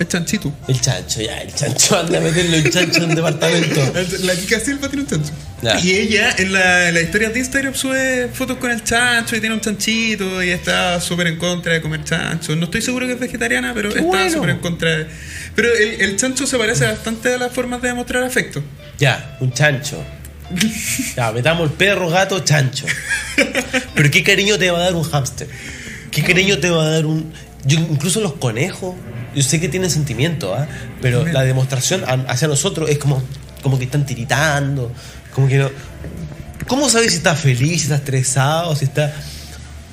Es 0.00 0.08
chanchito. 0.08 0.52
El 0.66 0.80
chancho, 0.80 1.20
ya, 1.20 1.42
el 1.42 1.54
chancho 1.54 2.00
anda 2.00 2.18
a 2.18 2.20
meterle 2.22 2.62
un 2.62 2.70
chancho 2.70 3.04
en 3.04 3.10
un 3.10 3.14
departamento. 3.14 3.92
La 4.24 4.34
Kika 4.34 4.58
Silva 4.58 4.88
tiene 4.88 5.02
un 5.02 5.08
chancho. 5.08 5.32
Ya. 5.62 5.78
Y 5.78 5.90
ella 5.90 6.34
en 6.38 6.54
la, 6.54 6.90
la 6.90 7.00
historia 7.02 7.28
de 7.28 7.38
Instagram 7.38 7.74
sube 7.74 8.30
fotos 8.32 8.56
con 8.56 8.70
el 8.70 8.82
chancho 8.82 9.36
y 9.36 9.40
tiene 9.40 9.54
un 9.54 9.60
chanchito 9.60 10.42
y 10.42 10.48
está 10.48 10.98
súper 11.02 11.26
en 11.26 11.36
contra 11.36 11.74
de 11.74 11.82
comer 11.82 12.02
chancho. 12.02 12.56
No 12.56 12.64
estoy 12.64 12.80
seguro 12.80 13.06
que 13.06 13.12
es 13.12 13.20
vegetariana, 13.20 13.74
pero 13.74 13.90
está 13.90 14.00
bueno. 14.00 14.30
súper 14.32 14.50
en 14.50 14.58
contra 14.58 14.90
de... 14.90 15.06
Pero 15.54 15.68
el, 15.74 16.00
el 16.00 16.16
chancho 16.16 16.46
se 16.46 16.56
parece 16.56 16.86
bastante 16.86 17.34
a 17.34 17.36
las 17.36 17.52
formas 17.52 17.82
de 17.82 17.88
demostrar 17.88 18.22
afecto. 18.22 18.62
Ya, 18.98 19.36
un 19.40 19.52
chancho. 19.52 20.02
Ya, 21.16 21.30
metamos 21.32 21.70
el 21.70 21.76
perro, 21.76 22.08
gato, 22.08 22.40
chancho. 22.40 22.86
Pero 23.94 24.10
qué 24.10 24.22
cariño 24.22 24.58
te 24.58 24.70
va 24.70 24.78
a 24.78 24.82
dar 24.82 24.94
un 24.94 25.04
hámster. 25.04 25.48
Qué 26.10 26.22
cariño 26.22 26.58
te 26.58 26.70
va 26.70 26.84
a 26.84 26.90
dar 26.90 27.06
un. 27.06 27.32
Yo, 27.64 27.78
incluso 27.78 28.20
los 28.20 28.34
conejos. 28.34 28.94
Yo 29.34 29.42
sé 29.42 29.60
que 29.60 29.68
tienen 29.68 29.90
sentimiento, 29.90 30.54
¿ah? 30.54 30.66
Pero 31.02 31.24
la 31.26 31.42
demostración 31.42 32.02
a- 32.04 32.30
hacia 32.32 32.48
nosotros 32.48 32.90
es 32.90 32.98
como, 32.98 33.22
como 33.62 33.78
que 33.78 33.84
están 33.84 34.04
tiritando. 34.06 34.90
Como 35.34 35.46
que 35.48 35.58
no. 35.58 35.70
¿Cómo 36.66 36.88
sabes 36.88 37.10
si 37.12 37.16
está 37.18 37.34
feliz, 37.34 37.78
si 37.78 37.82
está 37.84 37.96
estresado, 37.96 38.74
si 38.76 38.84
está. 38.86 39.12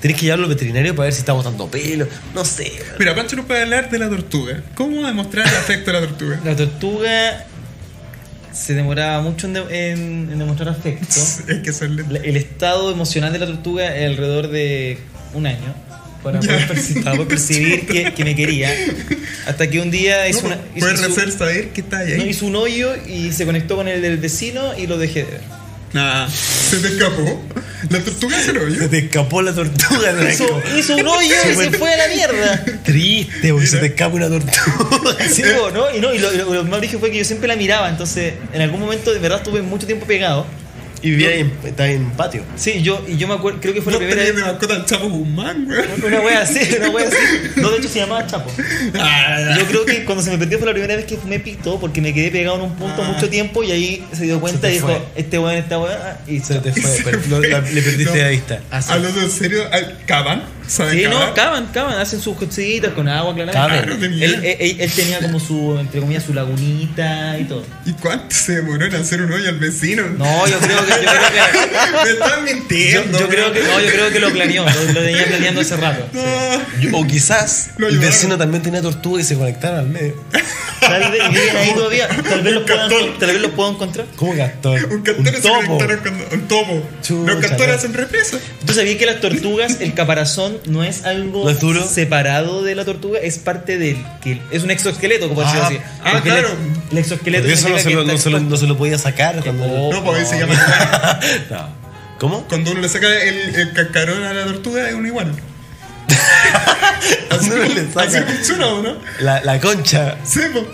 Tenés 0.02 0.18
que 0.18 0.24
llevarlo 0.26 0.46
al 0.46 0.50
veterinario 0.54 0.96
para 0.96 1.06
ver 1.06 1.14
si 1.14 1.20
está 1.20 1.34
botando 1.34 1.68
pelo. 1.70 2.08
No 2.36 2.46
sé. 2.46 2.72
Mira, 3.00 3.16
Pancho 3.16 3.36
nos 3.36 3.46
puede 3.46 3.64
hablar 3.64 3.90
de 3.90 3.98
la 4.00 4.10
tortuga. 4.10 4.62
¿Cómo 4.76 5.06
demostrar 5.06 5.48
el 5.48 5.56
afecto 5.56 5.92
de 5.92 6.02
la 6.02 6.08
tortuga? 6.08 6.40
La 6.46 6.56
tortuga 6.56 7.46
se 8.54 8.74
demoraba 8.76 9.22
mucho 9.22 9.48
en, 9.48 9.54
de- 9.54 9.92
en- 9.92 10.30
en 10.32 10.40
demostrar 10.40 10.70
afecto. 10.70 11.16
Es 11.48 11.60
que 11.64 11.74
son 11.74 12.00
El 12.24 12.38
estado 12.38 12.92
emocional 12.92 13.34
de 13.34 13.40
la 13.40 13.46
tortuga 13.48 13.96
es 13.96 14.08
alrededor 14.10 14.50
de 14.50 15.00
un 15.34 15.46
año 15.48 15.76
para 16.24 16.40
poder, 16.40 16.68
perci- 16.68 17.04
para 17.04 17.16
poder 17.16 17.28
percibir 17.28 17.86
que, 17.88 18.14
que 18.14 18.24
me 18.26 18.36
quería. 18.36 18.70
Hasta 19.46 19.70
que 19.70 19.80
un 19.80 19.92
día 19.92 20.28
hizo, 20.28 20.42
No, 20.42 20.48
una, 20.48 20.56
hizo, 20.76 20.80
puedes 20.86 21.00
hizo- 21.02 21.12
hacer 21.12 21.32
saber 21.32 21.70
que 21.70 21.82
está 21.82 22.00
ahí. 22.00 22.18
no, 22.18 22.26
hizo 22.26 22.46
un 22.46 22.56
hoyo 22.56 22.94
y 23.08 23.32
se 23.32 23.46
conectó 23.46 23.76
con 23.76 23.88
el 23.88 24.02
del 24.02 24.18
vecino 24.18 24.78
y 24.78 24.88
lo 24.88 24.98
dejé 24.98 25.24
de 25.26 25.32
ver. 25.32 25.42
Nah, 25.94 26.28
se 26.30 26.78
te 26.78 26.88
escapó. 26.90 27.42
La 27.90 28.00
tortuga 28.00 28.42
se 28.44 28.52
lo 28.52 28.70
Se 28.76 28.90
te 28.90 28.98
escapó 28.98 29.42
la 29.42 29.54
tortuga, 29.54 30.12
Hizo, 30.30 30.44
Draco. 30.46 30.62
hizo 30.78 30.96
un 30.98 31.08
hoyo 31.08 31.36
y 31.50 31.56
se 31.56 31.72
fue 31.72 31.94
a 31.94 31.98
la 31.98 32.14
mierda. 32.14 32.66
Triste, 32.84 33.52
porque 33.54 33.68
se 33.68 33.78
te 33.78 33.86
escapa 33.88 34.16
una 34.16 34.28
tortuga. 34.28 35.16
Sí, 35.32 35.44
¿no? 35.74 35.96
Y, 35.96 36.02
no, 36.02 36.14
y 36.14 36.20
lo, 36.20 36.32
lo- 36.32 36.54
lo 36.56 36.64
más 36.66 36.80
brígido 36.80 37.00
fue 37.00 37.10
que 37.12 37.20
yo 37.20 37.24
siempre 37.26 37.48
la 37.48 37.56
miraba, 37.56 37.90
entonces 37.90 38.34
en 38.52 38.62
algún 38.62 38.82
momento 38.82 39.14
de 39.14 39.20
verdad 39.20 39.38
estuve 39.38 39.62
mucho 39.62 39.88
tiempo 39.88 40.06
pegado. 40.06 40.46
Y 41.02 41.12
vivía 41.12 41.30
ahí 41.30 41.40
en, 41.42 41.54
estaba 41.64 41.90
en 41.90 42.10
patio. 42.12 42.44
Sí, 42.56 42.82
yo, 42.82 43.04
y 43.08 43.18
yo 43.18 43.28
me 43.28 43.36
acuerdo, 43.36 43.60
creo 43.62 43.74
que 43.74 43.82
fue 43.82 43.94
No 43.94 44.00
la 44.00 44.06
primera 44.08 44.24
vez. 44.28 44.36
de 44.36 44.42
mascota 44.42 44.74
al 44.76 44.86
Chapo 44.86 45.08
Guzmán, 45.10 45.68
weón. 45.68 45.86
Una 46.06 46.22
wea 46.22 46.42
así, 46.42 46.60
una 46.80 46.90
wea 46.90 47.08
así. 47.08 47.16
No, 47.58 47.70
de 47.70 47.78
hecho 47.78 47.88
se 47.90 48.00
llamaba 48.00 48.26
Chapo. 48.26 48.52
Ah, 49.00 49.56
Yo 49.60 49.66
creo 49.66 49.86
que 49.86 50.06
cuando 50.06 50.24
se 50.24 50.32
me 50.32 50.38
perdió 50.38 50.58
fue 50.58 50.68
la 50.68 50.74
primera 50.74 50.96
vez 50.96 51.06
que 51.06 51.18
me 51.28 51.40
pito 51.40 51.80
porque 51.80 52.02
me 52.02 52.14
quedé 52.14 52.32
pegado 52.32 52.56
en 52.58 52.62
un 52.64 52.76
punto 52.76 53.02
Ah. 53.04 53.12
mucho 53.14 53.30
tiempo 53.30 53.64
y 53.64 53.72
ahí 53.72 54.06
se 54.12 54.24
dio 54.24 54.40
cuenta 54.40 54.62
te 54.62 54.70
y 54.70 54.74
dijo, 54.74 54.88
fue. 54.88 55.02
este 55.16 55.38
weón, 55.40 55.56
esta 55.56 55.80
weá, 55.80 56.20
y 56.28 56.40
Se 56.40 56.56
te 56.60 56.72
fue, 56.72 56.82
Se 56.82 57.04
pero 57.04 57.20
fue. 57.20 57.30
lo- 57.42 57.48
la- 57.48 57.62
le 57.62 57.82
perdiste 57.82 58.06
No. 58.06 58.12
de 58.14 58.30
vista. 58.32 58.60
Así. 58.72 58.92
Hablando 58.92 59.22
en 59.22 59.32
serio, 59.32 59.64
al- 59.72 59.98
¿cavan? 60.06 60.44
¿Saben 60.68 60.98
Sí, 60.98 61.04
cavar? 61.04 61.28
no, 61.30 61.34
cavan, 61.34 61.66
cavan, 61.68 61.98
hacen 62.00 62.22
sus 62.22 62.36
cositas 62.38 62.92
con 62.94 63.08
agua, 63.08 63.34
claramente. 63.34 63.54
Caben. 63.76 63.84
Claro, 63.86 64.00
tenía. 64.00 64.26
Él, 64.26 64.58
él- 64.60 64.78
él 64.82 64.92
tenía 64.92 65.20
como 65.20 65.40
su, 65.40 65.78
entre 65.80 66.02
comillas, 66.02 66.24
su 66.24 66.34
lagunita 66.34 67.38
y 67.40 67.46
todo. 67.46 67.64
¿Y 67.86 67.94
cuánto 67.94 68.36
se 68.36 68.56
demoró 68.58 68.86
en 68.86 68.96
hacer 68.96 69.22
un 69.22 69.32
hoyo 69.32 69.48
al 69.50 69.60
vecino? 69.60 70.04
No, 70.18 70.46
yo 70.48 70.60
creo 70.60 70.86
que, 70.86 70.92
yo 70.92 70.98
creo 70.98 71.12
que, 71.32 72.04
Me 72.04 72.10
están 72.12 72.46
yo, 72.46 72.54
mintiendo. 72.54 73.20
yo 73.20 73.30
creo 73.30 73.52
weón. 73.52 73.54
que, 73.54 73.64
no, 73.64 73.80
yo 73.80 73.90
creo 73.92 74.10
que 74.12 74.20
lo 74.20 74.30
planeó, 74.32 74.66
lo, 74.66 74.94
lo 74.94 75.02
tenía 75.02 75.26
planeando 75.26 75.62
hace 75.62 75.78
rato. 75.78 76.06
sí. 76.12 76.20
No. 76.20 76.82
Yo- 76.82 76.98
O 76.98 77.08
quizás 77.08 77.70
el 77.80 77.98
vecino 78.00 78.38
también 78.38 78.62
tenía 78.62 78.82
tortuga 78.82 79.22
y 79.22 79.24
se 79.24 79.36
conectaron 79.36 79.80
al 79.80 79.88
medio. 79.88 80.16
Tal 80.80 81.12
vez, 81.12 81.22
ahí 81.56 81.74
todavía, 81.74 82.08
tal 82.08 82.42
vez 82.44 82.54
los 82.54 82.64
puedan, 82.64 82.90
Castor. 82.90 83.18
tal 83.20 83.30
vez 83.32 83.42
los 83.42 83.52
puedo 83.52 83.72
encontrar. 83.72 84.06
¿Cómo 84.16 84.36
Gastón? 84.36 84.86
Un 84.92 85.02
castor 85.02 85.26
se 85.36 85.42
topo. 85.42 85.78
conectaron 85.78 86.00
cuando. 86.02 86.26
Un 86.36 86.48
topo. 86.48 86.90
Chucha, 87.02 87.32
Los 87.34 87.42
castores 87.46 87.76
hacen 87.76 87.94
represa. 87.94 88.38
¿Tú 88.66 88.74
sabías 88.74 88.96
que 88.98 89.06
las 89.08 89.20
tortugas, 89.20 89.78
el 89.82 89.94
caparazón 89.96 90.57
no 90.66 90.84
es 90.84 91.06
algo 91.06 91.44
¿No 91.44 91.50
es 91.50 91.60
duro? 91.60 91.86
separado 91.88 92.64
de 92.64 92.76
la 92.76 92.86
tortuga? 92.86 93.20
Es 93.20 93.38
parte 93.38 93.78
del. 93.78 93.98
que 94.22 94.42
es 94.52 94.64
un 94.64 94.72
exoesqueleto, 94.72 95.30
como 95.30 95.42
Ah, 95.42 95.66
así. 95.68 95.78
ah, 96.04 96.10
Porque 96.14 96.30
claro. 96.30 96.50
El, 96.50 96.92
el 96.92 96.98
exoesqueleto. 96.98 97.48
Eso 97.48 97.70
no 97.70 97.78
se, 97.78 97.90
lo, 97.92 98.04
no, 98.04 98.18
se 98.18 98.30
lo, 98.30 98.40
no 98.40 98.58
se 98.58 98.68
lo 98.68 98.78
podía 98.78 98.98
sacar 98.98 99.42
cuando. 99.44 99.64
Oh. 99.66 99.92
No, 99.94 100.04
pues 100.04 100.20
ahí 100.20 100.26
se 100.26 100.40
llama. 100.46 101.20
No. 101.50 101.70
¿Cómo? 102.20 102.48
Cuando 102.48 102.72
uno 102.72 102.82
le 102.82 102.90
saca 102.90 103.08
el, 103.08 103.56
el 103.56 103.74
cascarón 103.74 104.24
a 104.24 104.34
la 104.34 104.46
tortuga 104.46 104.88
es 104.90 104.96
un 104.96 105.06
igual. 105.06 105.32
Cuando 107.30 107.56
uno 107.56 107.64
le 107.66 107.82
Así 107.82 108.12
saca 108.14 108.26
funciona, 108.32 108.68
¿o 108.68 108.82
no? 108.82 108.96
la, 109.20 109.42
la 109.44 109.60
concha. 109.60 110.16
Sí, 110.24 110.40
po. 110.54 110.66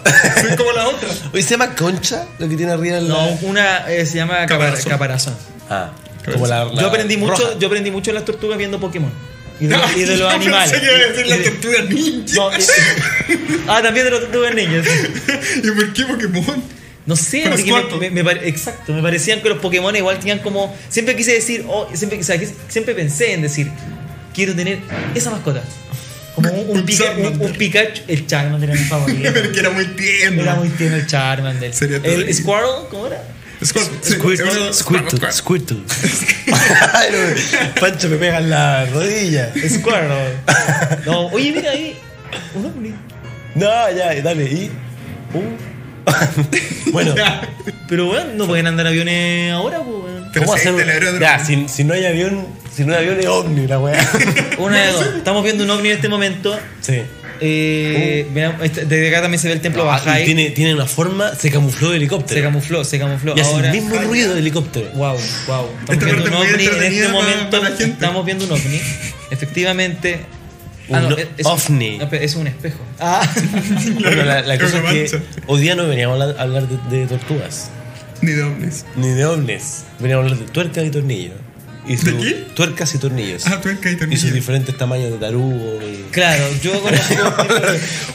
Sí, 0.41 0.55
como 0.57 0.71
la 0.71 0.87
otra. 0.87 1.09
Oye, 1.33 1.43
¿se 1.43 1.51
llama 1.51 1.75
concha 1.75 2.25
lo 2.39 2.47
que 2.47 2.55
tiene 2.55 2.71
arriba 2.71 2.97
en 2.97 3.09
la.? 3.09 3.13
No, 3.15 3.27
una 3.41 3.91
eh, 3.91 4.05
se 4.05 4.15
llama 4.17 4.45
Caparazón. 4.45 4.89
caparazón. 4.91 5.35
Ah, 5.69 5.91
como 6.31 6.47
la. 6.47 6.65
la 6.65 6.81
yo 6.81 6.87
aprendí 6.87 7.17
mucho, 7.17 7.43
roja. 7.43 7.59
yo 7.59 7.67
aprendí 7.67 7.91
mucho 7.91 8.11
de 8.11 8.15
las 8.15 8.25
tortugas 8.25 8.57
viendo 8.57 8.79
Pokémon. 8.79 9.11
Y 9.59 9.67
de, 9.67 9.77
No, 9.77 9.83
y 9.95 10.01
de 10.03 10.17
los 10.17 10.33
animales. 10.33 10.71
Pensé 10.71 10.85
que 10.85 10.91
iba 10.95 11.05
a 11.05 11.09
decir 11.09 11.25
Y 11.25 11.29
la 11.29 11.37
de- 11.37 11.43
tortuga 11.43 11.81
ninja. 11.83 12.35
no, 12.35 13.71
ah, 13.73 13.81
también 13.81 14.05
de 14.05 14.11
las 14.11 14.19
tortugas 14.21 14.55
niñas. 14.55 14.85
¿Y 15.63 15.71
por 15.71 15.93
qué 15.93 16.03
Pokémon? 16.05 16.63
No 17.05 17.15
sé, 17.17 17.43
me, 17.49 17.99
me- 17.99 18.09
me 18.11 18.23
pare- 18.23 18.47
exacto, 18.47 18.93
me 18.93 19.01
parecían 19.01 19.41
que 19.41 19.49
los 19.49 19.59
Pokémon 19.59 19.93
igual 19.95 20.19
tenían 20.19 20.39
como. 20.39 20.75
Siempre 20.89 21.15
quise 21.15 21.33
decir, 21.33 21.65
oh, 21.67 21.87
siempre, 21.93 22.19
o 22.19 22.23
sea, 22.23 22.37
quise- 22.39 22.55
siempre 22.69 22.95
pensé 22.95 23.33
en 23.33 23.41
decir, 23.41 23.69
quiero 24.33 24.55
tener 24.55 24.79
esa 25.13 25.29
mascota. 25.29 25.61
Como 26.33 26.49
un, 26.51 26.69
un, 26.71 26.77
Un 27.41 27.53
Pikachu. 27.53 28.01
El 28.07 28.25
Charmander 28.25 28.69
era 28.71 28.79
mi 28.79 28.85
favorito. 28.87 29.29
Pero 29.33 29.51
que 29.51 29.59
era 29.59 29.69
muy 29.69 29.85
tierno. 29.85 30.41
Era 30.41 30.55
muy 30.55 30.69
tierno 30.69 30.95
el 30.97 31.05
Charmander. 31.05 31.71
El. 32.03 32.33
Squirtle, 32.33 32.87
¿cómo 32.89 33.07
era? 33.07 33.21
Squirtle, 33.63 34.33
era- 34.33 34.73
Squirtle, 34.73 35.31
Squirtle. 35.31 35.77
Pancho 37.79 38.09
me 38.09 38.17
pega 38.17 38.39
en 38.39 38.49
la 38.49 38.85
rodilla. 38.85 39.51
Squirtle. 39.55 40.43
No, 41.05 41.27
oye, 41.27 41.51
mira 41.51 41.71
ahí. 41.71 41.97
Un 42.55 42.65
ovni. 42.65 42.93
No, 43.55 43.91
ya, 43.91 44.21
dale. 44.21 44.43
Y. 44.43 44.71
Uh. 45.33 45.71
bueno. 46.91 47.15
Pero 47.87 48.07
bueno, 48.07 48.31
no 48.35 48.47
pueden 48.47 48.67
andar 48.67 48.87
aviones 48.87 49.51
ahora, 49.51 49.79
pues. 49.79 50.13
Pero 50.33 50.45
¿cómo 50.45 50.55
hacer? 50.55 51.19
Ya, 51.19 51.43
si, 51.43 51.67
si 51.67 51.83
no 51.83 51.93
hay 51.93 52.05
avión, 52.05 52.47
si 52.71 52.83
no 52.85 52.93
hay 52.93 52.99
avión 52.99 53.19
es 53.19 53.27
ovni, 53.27 53.67
la 53.67 53.79
weá. 53.79 54.09
Una 54.57 54.81
de 54.81 54.91
dos. 54.91 55.05
Estamos 55.17 55.43
viendo 55.43 55.63
un 55.63 55.69
ovni 55.69 55.89
en 55.89 55.95
este 55.95 56.09
momento. 56.09 56.57
Sí. 56.81 57.03
Eh, 57.39 58.27
mira, 58.33 58.57
este- 58.63 58.85
desde 58.85 59.09
acá 59.09 59.21
también 59.21 59.39
se 59.39 59.47
ve 59.47 59.53
el 59.53 59.61
templo 59.61 59.83
Ah, 59.83 59.97
y 60.01 60.05
Bajay. 60.05 60.25
tiene, 60.25 60.49
tiene 60.51 60.73
una 60.73 60.85
forma, 60.85 61.33
se 61.35 61.49
camufló 61.51 61.89
de 61.91 61.97
helicóptero. 61.97 62.39
Se 62.39 62.43
camufló, 62.43 62.83
se 62.85 62.99
camufló. 62.99 63.33
y 63.35 63.39
hace 63.41 63.51
Ahora, 63.51 63.71
el 63.71 63.81
mismo 63.81 63.95
ruido 64.01 64.33
de 64.33 64.39
helicóptero. 64.39 64.89
Wow, 64.93 65.17
wow. 65.47 65.67
Esta 65.89 65.93
Estamos 65.93 66.15
viendo 66.15 66.25
un 66.29 66.33
ovni 66.35 66.65
en 66.65 66.83
este 66.83 67.07
momento. 67.09 67.67
Estamos 67.67 68.25
viendo 68.25 68.45
un 68.45 68.51
ovni. 68.51 68.81
Efectivamente. 69.31 70.19
Un 70.89 70.95
o- 70.95 71.17
es, 71.17 71.45
ovni. 71.45 71.97
no, 71.97 72.09
es 72.11 72.35
un 72.35 72.47
espejo. 72.47 72.79
Ah. 72.99 73.21
Bueno, 74.01 74.23
la, 74.23 74.41
la 74.41 74.57
cosa 74.59 74.79
es 74.91 75.11
que 75.11 75.19
hoy 75.47 75.61
día 75.61 75.75
no 75.75 75.87
veníamos 75.87 76.19
a 76.19 76.23
hablar, 76.23 76.39
a 76.39 76.43
hablar 76.43 76.67
de, 76.67 76.97
de 76.97 77.07
tortugas, 77.07 77.69
Ni 78.21 78.31
de 78.33 78.43
ovnis. 78.43 78.85
ni 78.97 79.09
de 79.09 79.25
ovnis. 79.25 79.83
Veníamos 79.99 80.23
a 80.25 80.33
hablar 80.33 80.45
de 80.45 80.51
tuercas 80.51 80.85
y 80.85 80.89
tornillos. 80.89 81.35
Y 81.85 81.95
¿De 81.97 82.15
qué? 82.17 82.31
Tuercas 82.53 82.95
y 82.95 82.97
tornillos. 82.97 83.45
Ah, 83.45 83.59
tuerca 83.59 83.89
y 83.91 83.97
y 84.13 84.17
sus 84.17 84.31
diferentes 84.31 84.75
tamaños 84.77 85.11
de 85.11 85.17
tarugo. 85.17 85.79
y- 85.81 86.03
Claro, 86.11 86.45
yo 86.61 86.81
conozco. 86.81 87.15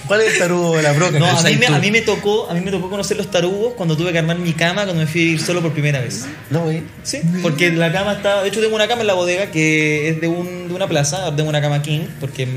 ¿Cuál 0.07 0.21
es 0.23 0.33
el 0.35 0.39
tarugo 0.39 0.77
de 0.77 0.83
la 0.83 0.93
broca? 0.93 1.19
No, 1.19 1.27
que 1.27 1.31
a 1.49 1.51
mí, 1.51 1.57
me, 1.59 1.67
tú? 1.67 1.75
a 1.75 1.79
mí 1.79 1.91
me 1.91 2.01
tocó, 2.01 2.51
a 2.51 2.55
mí 2.55 2.61
me 2.63 2.71
tocó 2.71 2.89
conocer 2.89 3.17
los 3.19 3.31
tarugos 3.31 3.75
cuando 3.75 3.95
tuve 3.97 4.13
que 4.13 4.19
armar 4.19 4.39
mi 4.39 4.55
cama 4.55 4.85
cuando 4.85 4.95
me 4.95 5.07
fui 5.07 5.21
a 5.21 5.25
vivir 5.25 5.41
solo 5.43 5.61
por 5.61 5.73
primera 5.73 6.01
vez. 6.01 6.25
No, 6.49 6.61
güey. 6.65 6.83
Sí, 7.03 7.21
porque 7.43 7.71
la 7.71 7.93
cama 7.93 8.15
está. 8.15 8.43
De 8.43 8.49
hecho, 8.49 8.61
tengo 8.61 8.75
una 8.75 8.89
cama 8.89 9.03
en 9.03 9.07
la 9.09 9.15
bodega 9.15 9.51
que 9.51 10.09
es 10.09 10.21
de, 10.21 10.29
un, 10.29 10.69
de 10.69 10.75
una 10.75 10.87
plaza. 10.89 11.35
Tengo 11.37 11.51
una 11.51 11.61
cama 11.61 11.83
king 11.83 12.07
porque 12.21 12.49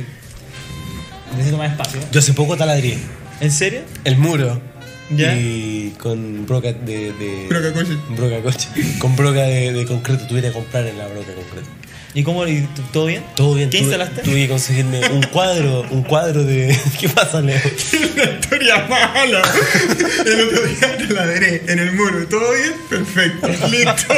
necesito 1.33 1.57
más 1.57 1.71
espacio. 1.71 1.99
Yo 2.11 2.19
hace 2.19 2.33
poco 2.33 2.55
taladré 2.55 2.97
¿En 3.41 3.51
serio? 3.51 3.81
el 4.05 4.17
muro. 4.17 4.61
Ya. 5.15 5.33
Y 5.35 5.93
con 5.99 6.45
broca 6.45 6.71
de. 6.73 7.11
de 7.13 7.47
Broca 7.49 7.73
coche. 7.73 7.97
broca 8.09 8.41
coche. 8.41 8.67
Con 8.99 9.15
broca 9.15 9.41
de, 9.43 9.73
de 9.73 9.85
concreto. 9.85 10.25
Tuve 10.27 10.41
que 10.41 10.51
comprar 10.51 10.85
en 10.87 10.97
la 10.97 11.07
broca 11.07 11.29
de 11.29 11.35
concreto. 11.35 11.67
¿Y 12.13 12.23
cómo? 12.23 12.45
y 12.45 12.67
¿Todo 12.91 13.05
bien? 13.05 13.23
Todo 13.37 13.53
bien. 13.55 13.69
¿Qué 13.69 13.77
tuve, 13.79 13.87
instalaste? 13.87 14.21
Tuve 14.23 14.35
que 14.35 14.47
conseguirme 14.49 14.99
un 15.11 15.23
cuadro. 15.23 15.85
Un 15.91 16.03
cuadro 16.03 16.43
de. 16.43 16.77
¿Qué 16.99 17.07
pasa, 17.09 17.39
Leo? 17.41 17.57
La 18.17 18.23
historia 18.31 18.85
mala. 18.89 19.41
El 20.25 20.41
otro 20.41 20.61
día 20.63 20.97
te 20.97 21.13
la 21.13 21.25
veré 21.25 21.63
en 21.67 21.79
el 21.79 21.91
muro. 21.93 22.27
¿Todo 22.27 22.51
bien? 22.51 22.73
Perfecto. 22.89 23.47
Listo. 23.69 24.13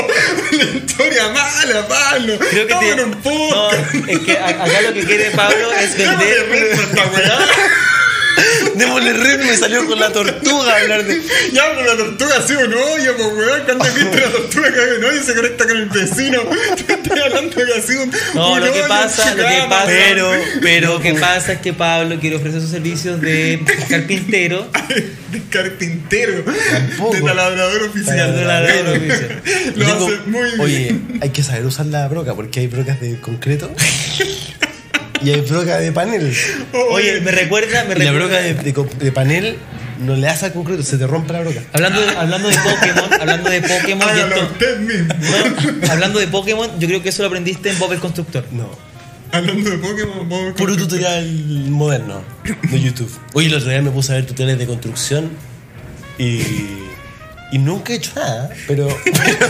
La 0.52 0.64
historia 0.80 1.28
mala, 1.30 1.88
Pablo. 1.88 2.38
Creo 2.40 2.68
que 2.68 2.74
Estamos 2.74 2.86
te. 2.86 2.92
en 2.94 3.00
un 3.00 3.50
No, 3.52 3.72
es 4.12 4.20
que 4.20 4.38
a- 4.40 4.48
acá 4.48 4.82
lo 4.82 4.94
que 4.94 5.04
quiere 5.06 5.32
Pablo 5.32 5.72
es 5.74 5.96
vender. 5.98 6.48
weá. 6.50 6.78
Démosle 8.76 9.14
ritmo 9.14 9.52
y 9.52 9.58
salió 9.58 9.86
con 9.86 10.00
la 10.00 10.12
tortuga 10.12 10.74
a 10.74 10.78
hablar 10.82 11.04
de. 11.06 11.22
Ya, 11.54 11.64
pero 11.76 11.86
la 11.96 11.98
tortuga 11.98 12.38
hace 12.38 12.58
un 12.58 12.74
hoyo, 12.74 13.16
pues 13.16 13.28
weón. 13.34 13.62
Cuando 13.66 13.84
has 13.86 13.96
visto 13.96 14.18
la 14.18 14.32
tortuga 14.32 14.74
que 14.74 15.06
hoyo 15.06 15.20
y 15.20 15.24
se 15.24 15.36
conecta 15.36 15.68
con 15.68 15.78
el 15.78 15.86
vecino. 15.90 16.42
Te 16.88 16.94
estoy 16.94 17.20
hablando 17.20 17.56
que 17.56 17.62
ha 17.78 17.82
sido 17.82 18.04
un. 18.04 18.12
No, 18.34 18.60
lo 18.60 18.74
que 18.74 18.84
pasa, 18.88 19.36
lo 19.36 19.44
que 19.44 19.66
pasa, 19.70 19.86
Pero, 19.88 20.32
pero. 20.62 20.94
lo 20.94 21.00
que 21.02 21.14
pasa 21.14 21.54
es 21.54 21.60
que 21.60 21.74
Pablo 21.74 22.20
quiere 22.20 22.36
ofrecer 22.38 22.62
sus 22.62 22.72
servicios 22.72 23.22
de 23.22 23.62
carpintero. 23.90 24.68
De 25.32 25.42
carpintero. 25.50 26.44
Tampoco. 26.72 27.16
De 27.16 27.22
taladrador 27.22 27.84
oficial. 27.84 28.36
Taladrador 28.36 28.98
oficial. 28.98 29.42
Lo 29.76 29.86
hace 29.88 30.18
muy 30.28 30.44
bien. 30.50 30.60
Oye, 30.62 30.96
hay 31.22 31.30
que 31.30 31.44
saber 31.44 31.66
usar 31.66 31.86
la 31.88 32.08
broca 32.08 32.34
porque 32.34 32.60
hay 32.62 32.68
brocas 32.68 33.00
de 33.00 33.20
concreto 33.20 33.74
y 35.24 35.32
hay 35.32 35.42
broca 35.42 35.80
de 35.80 35.92
panel. 35.92 36.34
Oye, 36.92 37.22
me 37.22 37.32
recuerda, 37.32 37.84
me 37.86 37.96
Y 37.96 38.00
la 38.00 38.12
recuerda. 38.12 38.18
broca 38.26 38.38
de, 38.42 38.54
de 38.56 38.74
co- 38.74 38.90
de 39.00 39.12
panel 39.12 39.58
no 40.00 40.16
le 40.16 40.28
hace 40.28 40.48
al 40.48 40.54
concreto, 40.54 40.84
se 40.84 40.98
te 40.98 41.08
rompe 41.08 41.32
la 41.34 41.42
broca. 41.42 41.62
Hablando 41.72 42.02
de, 42.02 42.10
hablando 42.10 42.48
de 42.50 42.56
Pokémon, 42.56 43.14
hablando 43.22 43.50
de 43.50 43.62
Pokémon, 43.62 44.08
y 44.08 44.12
Hágalo 44.20 44.36
esto- 44.36 44.48
usted 44.54 44.80
mismo. 44.80 45.14
no, 45.82 45.92
hablando 45.92 46.20
de 46.20 46.28
Pokémon, 46.28 46.70
yo 46.80 46.88
creo 46.88 47.02
que 47.04 47.10
eso 47.10 47.22
lo 47.22 47.28
aprendiste 47.28 47.70
en 47.70 47.80
Bob 47.80 47.94
el 47.94 48.00
Constructor. 48.00 48.46
No. 48.52 48.70
Hablando 49.32 49.70
de 49.70 49.78
Pokémon, 49.80 50.30
vamos 50.30 50.54
Puro 50.54 50.76
tutorial 50.78 51.26
moderno 51.70 52.22
de 52.70 52.80
YouTube. 52.82 53.12
Oye, 53.34 53.48
el 53.48 53.56
otro 53.56 53.70
día 53.70 53.82
me 53.82 53.90
puse 53.92 54.12
a 54.12 54.16
ver 54.16 54.26
tutoriales 54.26 54.60
de 54.60 54.68
construcción 54.68 55.30
y. 56.20 56.42
Y 57.54 57.60
nunca 57.60 57.94
he 57.94 57.98
hecho 57.98 58.12
nada, 58.16 58.50
pero. 58.68 58.88
Pero, 59.06 59.48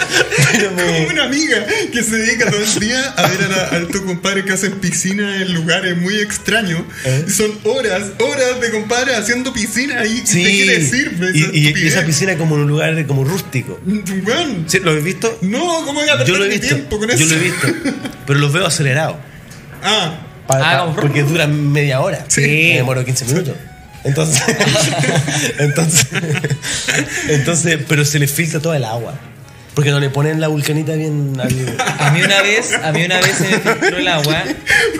pero 0.51 0.71
me. 0.71 1.07
Una 1.07 1.23
amiga 1.23 1.65
que 1.91 2.03
se 2.03 2.15
dedica 2.17 2.49
todo 2.51 2.61
el 2.61 2.79
día 2.79 3.01
a 3.17 3.27
ver 3.27 3.43
a, 3.43 3.47
la- 3.47 3.77
a 3.77 3.87
tu 3.87 4.05
compadre 4.05 4.43
que 4.45 4.51
hacen 4.53 4.73
piscina 4.79 5.37
en 5.41 5.53
lugares 5.53 5.97
muy 5.97 6.19
extraños. 6.19 6.81
¿Eh? 7.05 7.25
Y 7.27 7.31
Son 7.31 7.51
horas, 7.63 8.03
horas 8.19 8.61
de 8.61 8.69
compadre 8.71 9.15
haciendo 9.15 9.51
piscina 9.53 10.05
y 10.05 10.21
Sí. 10.27 10.43
¿de 10.43 10.51
qué 10.51 10.65
le 10.65 10.85
sirve? 10.85 11.31
Y, 11.33 11.41
esa 11.43 11.51
y- 11.53 11.83
y 11.83 11.87
esa 11.87 12.05
piscina 12.05 12.37
como 12.37 12.55
en 12.55 12.61
un 12.63 12.67
lugar 12.67 13.05
como 13.07 13.23
rústico. 13.23 13.79
Weón, 13.85 14.65
¿Sí? 14.67 14.79
¿Lo 14.79 14.91
has 14.91 15.03
visto? 15.03 15.37
No, 15.41 15.83
¿cómo 15.85 16.01
voy 16.01 16.09
a 16.09 16.23
Yo 16.23 16.37
lo 16.37 16.45
he 16.45 16.49
visto. 16.49 16.67
tiempo 16.67 16.99
con 16.99 17.07
Yo 17.09 17.15
eso? 17.15 17.25
lo 17.25 17.35
he 17.35 17.39
visto. 17.43 17.67
Pero 18.27 18.39
los 18.39 18.51
veo 18.53 18.67
acelerados. 18.67 19.15
Ah, 19.85 20.19
Pa- 20.47 20.57
Ah, 20.57 20.77
pa- 20.77 20.79
como- 20.85 20.95
porque 20.97 21.23
duran 21.23 21.71
media 21.71 21.99
hora. 22.01 22.25
Sí. 22.27 22.41
Me 22.41 22.75
demoro 22.77 23.03
15 23.05 23.25
minutos. 23.25 23.55
Entonces, 24.03 24.43
entonces, 25.59 26.07
entonces, 27.29 27.79
pero 27.87 28.03
se 28.05 28.19
les 28.19 28.31
filtra 28.31 28.59
toda 28.59 28.77
el 28.77 28.83
agua. 28.83 29.13
Porque 29.75 29.89
no 29.89 29.99
le 29.99 30.09
ponen 30.11 30.39
la 30.39 30.49
vulcanita 30.49 30.93
bien 30.93 31.35
al. 31.39 31.75
A 31.99 32.11
mí 32.11 32.21
una 32.21 32.41
vez, 32.43 32.73
a 32.75 32.91
mí 32.91 33.03
una 33.05 33.19
vez 33.19 33.35
se 33.37 33.47
me 33.47 33.59
filtró 33.59 33.97
el 33.97 34.07
agua. 34.07 34.43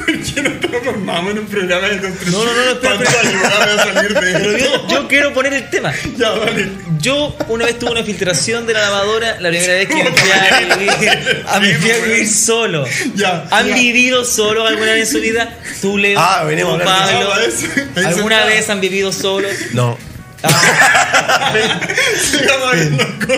¿Por 0.06 0.20
qué 0.24 0.42
no 0.42 0.50
transformamos 0.60 1.32
en 1.32 1.40
un 1.40 1.46
programa 1.46 1.88
de 1.90 2.00
construcción? 2.00 2.32
No, 2.32 2.44
no, 2.46 2.54
no, 2.54 2.66
no, 2.66 2.72
espera, 2.72 2.98
Para 2.98 3.20
ayudarme 3.30 3.72
a 3.72 3.84
salir 3.94 4.14
de 4.16 4.20
Pero 4.22 4.52
esto. 4.58 4.88
yo, 4.88 5.02
yo 5.02 5.08
quiero 5.08 5.32
poner 5.34 5.54
el 5.54 5.70
tema. 5.70 5.94
Ya, 6.18 6.32
vale. 6.32 6.70
Yo 7.00 7.36
una 7.50 7.66
vez 7.66 7.78
tuve 7.78 7.92
una 7.92 8.04
filtración 8.04 8.66
de 8.66 8.74
la 8.74 8.82
lavadora 8.82 9.40
la 9.40 9.50
primera 9.50 9.74
vez 9.74 9.88
que 9.88 9.96
me 9.96 10.12
fui 10.12 10.32
a 10.32 10.60
vivir, 10.76 11.44
a, 11.48 11.60
me 11.60 11.76
fui 11.76 11.92
a 11.92 11.98
vivir 11.98 12.28
solo. 12.28 12.86
Ya. 13.16 13.46
¿Han 13.52 13.68
Ya. 13.68 13.76
vivido 13.76 14.26
solo 14.26 14.66
alguna 14.66 14.94
vez 14.94 15.08
en 15.10 15.14
su 15.18 15.22
vida? 15.22 15.56
Tú, 15.82 15.98
Leo, 16.00 16.20
Ah, 16.20 16.46
venimos 16.46 16.82
a 16.82 16.84
Pablo. 16.84 17.32
Ah, 17.32 18.08
¿Alguna 18.08 18.46
vez 18.46 18.68
han 18.72 18.82
vivido 18.82 19.12
solos? 19.12 19.52
No. 19.74 19.98
Cosas 20.44 20.62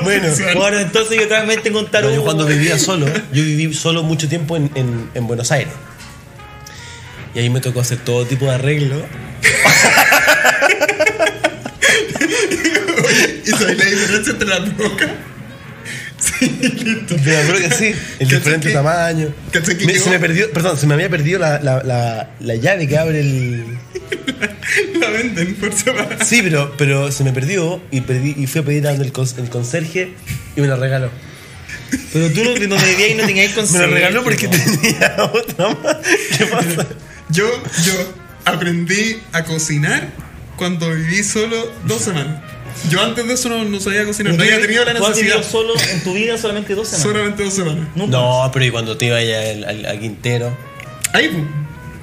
Bueno. 0.03 0.27
Bueno, 0.55 0.79
entonces 0.79 1.19
yo 1.19 1.27
también 1.27 1.61
tengo 1.61 1.79
un 1.79 1.85
No, 1.85 1.91
tarugo. 1.91 2.13
yo 2.15 2.23
cuando 2.23 2.45
vivía 2.45 2.77
solo, 2.79 3.05
yo 3.31 3.43
viví 3.43 3.73
solo 3.73 4.03
mucho 4.03 4.27
tiempo 4.27 4.57
en, 4.57 4.71
en- 4.75 5.09
en 5.13 5.27
Buenos 5.27 5.51
Aires. 5.51 5.73
Y 7.33 7.39
ahí 7.39 7.49
me 7.49 7.59
tocó 7.61 7.81
hacer 7.81 7.99
todo 7.99 8.25
tipo 8.25 8.45
de 8.45 8.55
arreglo. 8.55 8.95
¿Y 13.45 13.49
sabes 13.51 13.77
la 13.77 13.85
diferencia 13.85 14.31
entre 14.33 14.47
las 14.47 14.77
rocas? 14.77 15.09
Pero 17.07 17.17
creo 17.47 17.69
que 17.69 17.75
sí, 17.75 17.85
en 17.85 17.93
¿Cachai 17.93 18.27
diferentes 18.37 18.69
que- 18.71 18.73
tamaños. 18.73 19.31
cachai 19.51 19.77
que 19.77 19.85
Me- 19.85 19.99
se 19.99 20.09
me 20.09 20.19
perdió, 20.19 20.51
perdón, 20.51 20.77
se 20.77 20.87
me 20.87 20.93
había 20.93 21.09
perdido 21.09 21.39
la, 21.39 21.59
la, 21.61 21.81
la, 21.83 22.29
la 22.39 22.55
llave 22.55 22.87
que 22.87 22.97
abre 22.97 23.19
el. 23.21 23.65
La 24.99 25.09
venden 25.09 25.55
por 25.55 25.71
separado. 25.73 26.25
Sí, 26.25 26.41
pero, 26.43 26.73
pero 26.77 27.11
se 27.11 27.23
me 27.23 27.31
perdió 27.31 27.81
y, 27.91 28.01
perdí, 28.01 28.33
y 28.37 28.47
fui 28.47 28.61
a 28.61 28.65
pedir 28.65 28.87
a 28.87 28.91
el, 28.91 29.13
cons- 29.13 29.37
el 29.37 29.49
conserje 29.49 30.13
y 30.55 30.61
me 30.61 30.67
la 30.67 30.75
regaló. 30.75 31.09
Pero 32.11 32.29
tú 32.31 32.43
no, 32.43 32.49
donde 32.67 32.85
vivías 32.89 33.09
y 33.11 33.13
no 33.15 33.25
tenías 33.25 33.49
Me 33.49 33.55
conserje. 33.55 33.87
la 33.87 33.93
regaló 33.93 34.23
porque 34.23 34.49
po. 34.49 34.55
tenía 34.57 35.15
otra 35.31 35.69
más. 35.69 35.97
¿Qué 36.37 36.45
pasa? 36.47 36.87
Yo, 37.29 37.45
yo 37.85 37.93
aprendí 38.45 39.17
a 39.31 39.43
cocinar 39.43 40.09
cuando 40.57 40.91
viví 40.93 41.23
solo 41.23 41.71
dos 41.85 42.01
semanas. 42.01 42.41
Yo 42.89 43.01
antes 43.01 43.27
de 43.27 43.33
eso 43.33 43.49
no, 43.49 43.63
no 43.65 43.79
sabía 43.79 44.05
cocinar, 44.05 44.33
no 44.35 44.43
había 44.43 44.59
tenido 44.61 44.85
la 44.85 44.93
¿Tú 44.95 45.05
has 45.05 45.15
vivido 45.15 45.37
necesidad. 45.37 45.51
solo 45.59 45.73
en 45.91 46.03
tu 46.03 46.13
vida 46.13 46.37
solamente 46.37 46.75
dos 46.75 46.87
semanas? 46.87 47.03
Solamente 47.07 47.43
dos 47.43 47.53
semanas. 47.53 47.87
No, 47.95 48.49
pero 48.53 48.65
y 48.65 48.71
cuando 48.71 48.97
te 48.97 49.05
iba 49.05 49.17
allá 49.17 49.51
al, 49.51 49.63
al- 49.63 49.85
al 49.85 49.99
Quintero. 49.99 50.55
Ahí, 51.13 51.29
pues. 51.29 51.43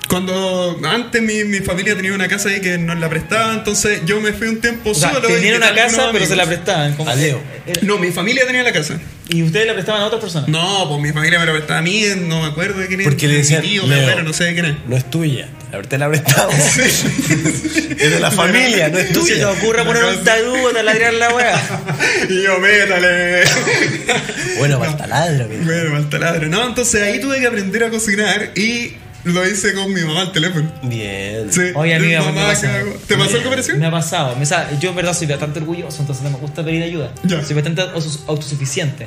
Cuando 0.09 0.79
antes 0.85 1.23
mi, 1.23 1.45
mi 1.45 1.61
familia 1.61 1.97
tenía 1.97 2.12
una 2.12 2.29
casa 2.29 2.50
ahí 2.50 2.61
que 2.61 2.76
nos 2.76 2.99
la 2.99 3.09
prestaba, 3.09 3.55
entonces 3.55 4.02
yo 4.05 4.21
me 4.21 4.35
fui 4.35 4.49
un 4.49 4.61
tiempo 4.61 4.91
O 4.91 4.95
sea, 4.95 5.11
solo. 5.14 5.26
tenían 5.26 5.57
una 5.57 5.75
casa, 5.75 6.11
pero 6.12 6.26
se 6.26 6.37
la 6.37 6.45
prestaban. 6.45 6.95
como 6.97 7.09
A 7.11 7.14
que 7.14 7.21
Leo. 7.21 7.41
era- 7.67 7.81
No, 7.83 7.97
mi 7.99 8.11
familia 8.11 8.47
tenía 8.47 8.62
la 8.62 8.73
casa. 8.73 9.00
Y 9.31 9.43
ustedes 9.43 9.67
la 9.67 9.73
prestaban 9.73 10.02
a 10.02 10.07
otras 10.07 10.21
personas. 10.21 10.49
No, 10.50 10.87
pues 10.88 11.00
mi 11.00 11.12
familia 11.12 11.38
me 11.38 11.47
la 11.47 11.52
prestaba 11.52 11.79
a 11.79 11.83
mí, 11.83 12.05
no 12.19 12.43
me 12.43 12.49
acuerdo 12.49 12.81
de 12.81 12.88
quién 12.88 13.00
es. 13.00 13.07
Porque 13.07 13.26
le 13.26 13.35
decían, 13.37 13.62
Mi 13.62 13.69
tío, 13.69 13.85
mi 13.85 13.91
Leo. 13.91 14.00
abuelo, 14.02 14.23
no 14.25 14.33
sé 14.35 14.45
de 14.45 14.52
quién 14.52 14.67
es. 14.67 14.75
No 14.87 14.97
es 14.99 15.11
tuya. 15.11 15.49
A 15.73 15.76
ver, 15.76 15.87
te 15.87 15.97
la 15.99 16.09
prestamos. 16.09 16.55
es 16.76 18.11
de 18.11 18.21
la 18.21 18.31
familia, 18.31 18.88
no 18.91 18.99
es 18.99 19.11
No 19.11 19.23
se 19.23 19.29
te 19.33 19.35
tuya. 19.37 19.50
ocurra 19.50 19.85
poner 19.85 20.05
un 20.05 20.23
tarugo, 20.23 20.71
taladrar 20.71 21.14
la 21.14 21.35
weá. 21.35 21.62
Y 22.29 22.43
yo, 22.43 22.59
métale. 22.59 23.43
Bueno, 24.59 24.79
para 24.79 24.91
el 24.93 24.97
taladro, 24.99 25.49
mira. 25.49 25.64
Bueno, 25.64 25.91
mal 25.93 26.09
taladro. 26.11 26.47
No, 26.49 26.67
entonces 26.69 27.02
ahí 27.02 27.21
tuve 27.21 27.41
que 27.41 27.47
aprender 27.47 27.85
a 27.85 27.91
cocinar 27.91 28.50
y 28.55 28.93
lo 29.25 29.47
hice 29.49 29.73
con 29.73 29.93
mi 29.93 30.02
mamá 30.02 30.21
al 30.23 30.33
teléfono. 30.33 30.71
Bien. 30.83 31.50
Sí. 31.50 31.62
Oye, 31.75 31.95
a 31.95 31.99
mí 31.99 32.07
me 32.09 32.19
Mamá, 32.19 32.33
me 32.33 32.47
pasa. 32.49 32.71
¿Te 33.09 33.17
pasó 33.17 33.37
algo 33.38 33.50
parecido? 33.50 33.79
Me 33.79 33.87
ha 33.87 33.91
pasado. 33.91 34.37
Me 34.37 34.45
sa- 34.47 34.69
yo 34.79 34.91
en 34.91 34.97
verdad 34.97 35.14
soy 35.14 35.26
bastante 35.26 35.59
orgulloso, 35.61 36.00
entonces 36.00 36.23
no 36.23 36.31
me 36.31 36.37
gusta 36.38 36.62
pedir 36.64 36.83
ayuda. 36.83 37.12
Ya. 37.25 37.43
Soy 37.43 37.55
bastante 37.55 37.83
autos- 37.83 38.21
autosuficiente. 38.26 39.07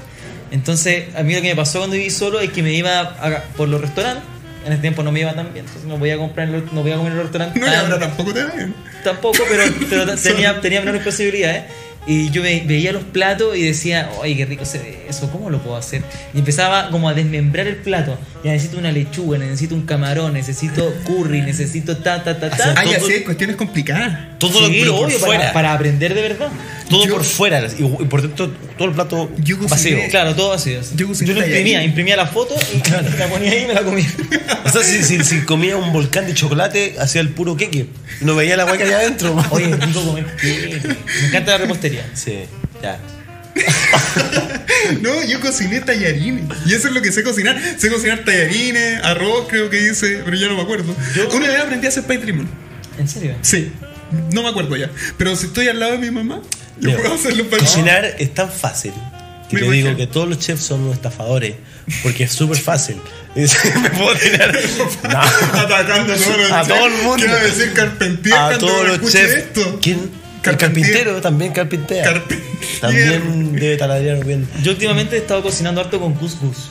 Entonces, 0.51 1.15
a 1.15 1.21
mí 1.23 1.33
lo 1.35 1.41
que 1.41 1.49
me 1.49 1.55
pasó 1.55 1.79
cuando 1.79 1.95
viví 1.95 2.09
solo 2.09 2.39
es 2.39 2.49
que 2.51 2.63
me 2.63 2.73
iba 2.73 2.99
a- 3.01 3.43
por 3.55 3.67
los 3.69 3.79
restaurantes. 3.81 4.23
En 4.65 4.71
ese 4.73 4.81
tiempo 4.81 5.03
no 5.03 5.11
me 5.11 5.19
iba 5.21 5.33
tan 5.33 5.53
bien, 5.53 5.65
entonces 5.65 5.87
no 5.87 5.97
voy 5.97 6.09
a 6.09 6.17
comprar, 6.17 6.47
en 6.47 6.53
los- 6.53 6.73
no 6.73 6.81
voy 6.81 6.91
a 6.91 6.95
comer 6.97 7.11
en 7.11 7.17
los 7.19 7.25
restaurantes. 7.27 7.61
No, 7.61 7.67
y 7.71 7.75
ahora 7.75 7.99
tampoco 7.99 8.33
te 8.33 8.43
va 8.43 8.51
bien. 8.55 8.73
Tampoco, 9.03 9.37
pero, 9.47 9.63
pero 9.89 10.15
tenía, 10.21 10.59
tenía 10.61 10.79
menores 10.79 11.03
posibilidades. 11.03 11.63
Y 12.07 12.29
yo 12.29 12.43
ve- 12.43 12.63
veía 12.67 12.91
los 12.91 13.03
platos 13.03 13.57
y 13.57 13.63
decía, 13.63 14.09
¡ay, 14.23 14.35
qué 14.35 14.45
rico 14.45 14.63
se 14.63 14.77
ve 14.77 15.05
eso! 15.09 15.27
¿Cómo 15.31 15.49
lo 15.49 15.57
puedo 15.63 15.75
hacer? 15.75 16.03
Y 16.35 16.39
empezaba 16.39 16.91
como 16.91 17.09
a 17.09 17.15
desmembrar 17.15 17.65
el 17.65 17.77
plato. 17.77 18.15
Ya 18.43 18.51
necesito 18.51 18.77
una 18.77 18.91
lechuga, 18.91 19.39
necesito 19.39 19.73
un 19.73 19.87
camarón, 19.87 20.33
necesito 20.33 20.93
curry, 21.03 21.41
necesito 21.41 21.97
ta, 21.97 22.23
ta, 22.23 22.39
ta, 22.39 22.51
ta. 22.51 22.75
Ay, 22.77 22.89
todo- 22.95 23.07
así 23.07 23.21
cuestiones 23.23 23.55
complicadas. 23.55 24.19
Todo 24.37 24.61
lo 24.61 24.67
Sí, 24.67 24.77
pero 24.81 24.95
por 24.97 25.05
obvio, 25.05 25.19
para, 25.19 25.25
fuera. 25.35 25.53
para 25.53 25.73
aprender 25.73 26.13
de 26.13 26.21
verdad. 26.21 26.49
Todo 26.89 27.05
Yo- 27.05 27.13
por 27.15 27.23
fuera. 27.23 27.65
Y, 27.77 27.83
y 27.83 28.05
por 28.05 28.21
dentro, 28.21 28.49
todo 28.77 28.87
el 28.87 28.93
plato 28.93 29.31
Yo 29.37 29.57
vacío. 29.57 29.97
Claro, 30.09 30.35
todo 30.35 30.53
así. 30.53 30.77
Yo 30.95 31.07
lo 31.07 31.39
imprimía, 31.45 31.83
imprimía 31.83 32.15
la 32.15 32.27
foto 32.27 32.55
y 32.73 32.89
la 33.17 33.27
ponía 33.27 33.51
ahí 33.51 33.63
y 33.63 33.67
me 33.67 33.73
la 33.73 33.83
comía. 33.83 34.07
O 34.65 34.69
sea, 34.69 34.83
si, 34.83 35.03
si, 35.03 35.23
si 35.23 35.39
comía 35.41 35.77
un 35.77 35.91
volcán 35.93 36.25
de 36.27 36.33
chocolate, 36.33 36.95
hacía 36.99 37.21
el 37.21 37.29
puro 37.29 37.55
queque. 37.57 37.87
No 38.21 38.35
veía 38.35 38.55
la 38.57 38.65
hueá 38.65 38.77
que 38.77 38.83
había 38.83 38.97
adentro. 38.97 39.35
Oye, 39.51 39.69
es 39.69 39.79
rico 39.79 40.03
comer 40.05 40.25
queque. 40.35 40.81
Me 41.21 41.27
encanta 41.27 41.51
la 41.53 41.57
repostería. 41.59 42.09
Sí, 42.13 42.39
ya. 42.81 42.99
No, 45.01 45.23
yo 45.23 45.39
cociné 45.39 45.79
tallarines. 45.81 46.43
Y 46.65 46.73
eso 46.73 46.87
es 46.89 46.93
lo 46.93 47.01
que 47.01 47.11
sé 47.11 47.23
cocinar. 47.23 47.59
Sé 47.77 47.89
cocinar 47.89 48.23
tallarines, 48.23 49.03
arroz, 49.03 49.47
creo 49.49 49.69
que 49.69 49.89
hice, 49.89 50.21
pero 50.23 50.37
ya 50.37 50.47
no 50.47 50.55
me 50.55 50.61
acuerdo. 50.61 50.95
Una 51.33 51.47
vez 51.47 51.59
aprendí 51.59 51.85
a 51.87 51.89
hacer 51.89 52.03
pay 52.03 52.17
limón. 52.19 52.47
¿En 52.99 53.07
serio? 53.07 53.35
Sí, 53.41 53.71
no 54.31 54.43
me 54.43 54.49
acuerdo 54.49 54.75
ya. 54.77 54.89
Pero 55.17 55.35
si 55.35 55.47
estoy 55.47 55.67
al 55.67 55.79
lado 55.79 55.93
de 55.93 55.97
mi 55.99 56.11
mamá, 56.11 56.41
yo 56.79 56.89
Leo, 56.89 56.97
puedo 57.01 57.13
hacerlo 57.15 57.49
para 57.49 57.61
Cocinar 57.63 58.15
es 58.19 58.33
tan 58.33 58.51
fácil 58.51 58.93
que 59.49 59.55
Me 59.55 59.59
te 59.61 59.65
imagino. 59.67 59.85
digo 59.89 59.97
que 59.97 60.07
todos 60.07 60.27
los 60.27 60.39
chefs 60.39 60.63
son 60.63 60.81
unos 60.81 60.95
estafadores. 60.95 61.55
Porque 62.01 62.23
es 62.23 62.31
súper 62.31 62.57
fácil. 62.57 62.97
Me 63.35 63.89
puedo 63.91 64.15
tirar. 64.15 64.57
No. 65.03 65.59
Atacando 65.59 66.13
a 66.13 66.17
todos 66.17 66.37
los 66.37 66.51
A 66.51 66.63
chefs. 66.63 66.67
todo 66.67 66.87
el 66.87 66.93
mundo. 67.03 67.15
Quiero 67.17 67.35
decir 67.43 67.73
carpentier 67.73 68.35
A 68.35 68.57
todos 68.57 68.87
los 68.87 69.11
chefs. 69.11 69.35
esto. 69.35 69.79
¿Quién? 69.81 70.09
El 70.43 70.57
carpintero 70.57 71.21
también 71.21 71.53
carpintea. 71.53 72.03
Carpentier. 72.03 72.79
También 72.81 73.53
debe 73.55 73.77
taladrar 73.77 74.23
bien. 74.25 74.47
Yo 74.63 74.71
últimamente 74.71 75.15
he 75.15 75.19
estado 75.19 75.41
cocinando 75.43 75.81
harto 75.81 75.99
con 75.99 76.13
couscous. 76.13 76.69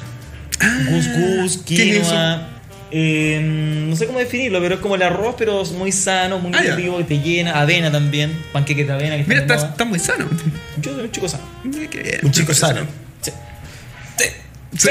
Couscous, 0.58 1.58
¿qué 1.66 1.98
es 1.98 2.06
quinoa. 2.06 2.48
Eh, 2.96 3.40
no 3.88 3.96
sé 3.96 4.06
cómo 4.06 4.20
definirlo, 4.20 4.60
pero 4.60 4.76
es 4.76 4.80
como 4.80 4.94
el 4.94 5.02
arroz, 5.02 5.34
pero 5.36 5.60
es 5.62 5.72
muy 5.72 5.90
sano, 5.90 6.38
muy 6.38 6.52
Ah, 6.54 6.62
ya. 6.64 6.76
rico, 6.76 6.96
que 6.98 7.04
te 7.04 7.18
llena. 7.18 7.60
Avena 7.60 7.90
también, 7.90 8.32
panqueques 8.52 8.86
de 8.86 8.92
avena. 8.92 9.16
Que 9.16 9.24
Mira, 9.24 9.40
está, 9.40 9.54
está 9.56 9.84
muy 9.84 9.98
sano. 9.98 10.28
Yo 10.80 10.94
soy 10.94 11.04
un 11.04 11.10
chico 11.10 11.28
sano. 11.28 11.42
Mira 11.64 11.90
qué 11.90 12.02
bien. 12.02 12.20
Un 12.22 12.30
chico 12.30 12.54
sano. 12.54 12.82
Sí. 13.20 13.32
Sí. 14.78 14.90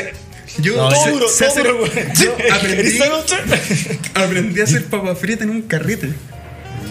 Yo 0.60 0.76
No, 0.76 0.90
todo 0.90 1.08
duro, 1.12 1.26
todo 1.28 1.86
aprendí, 2.54 3.00
aprendí 4.14 4.60
a 4.62 4.64
hacer 4.66 4.86
papas 4.86 5.18
fritas 5.18 5.44
en 5.44 5.50
un 5.50 5.62
carrete. 5.64 6.10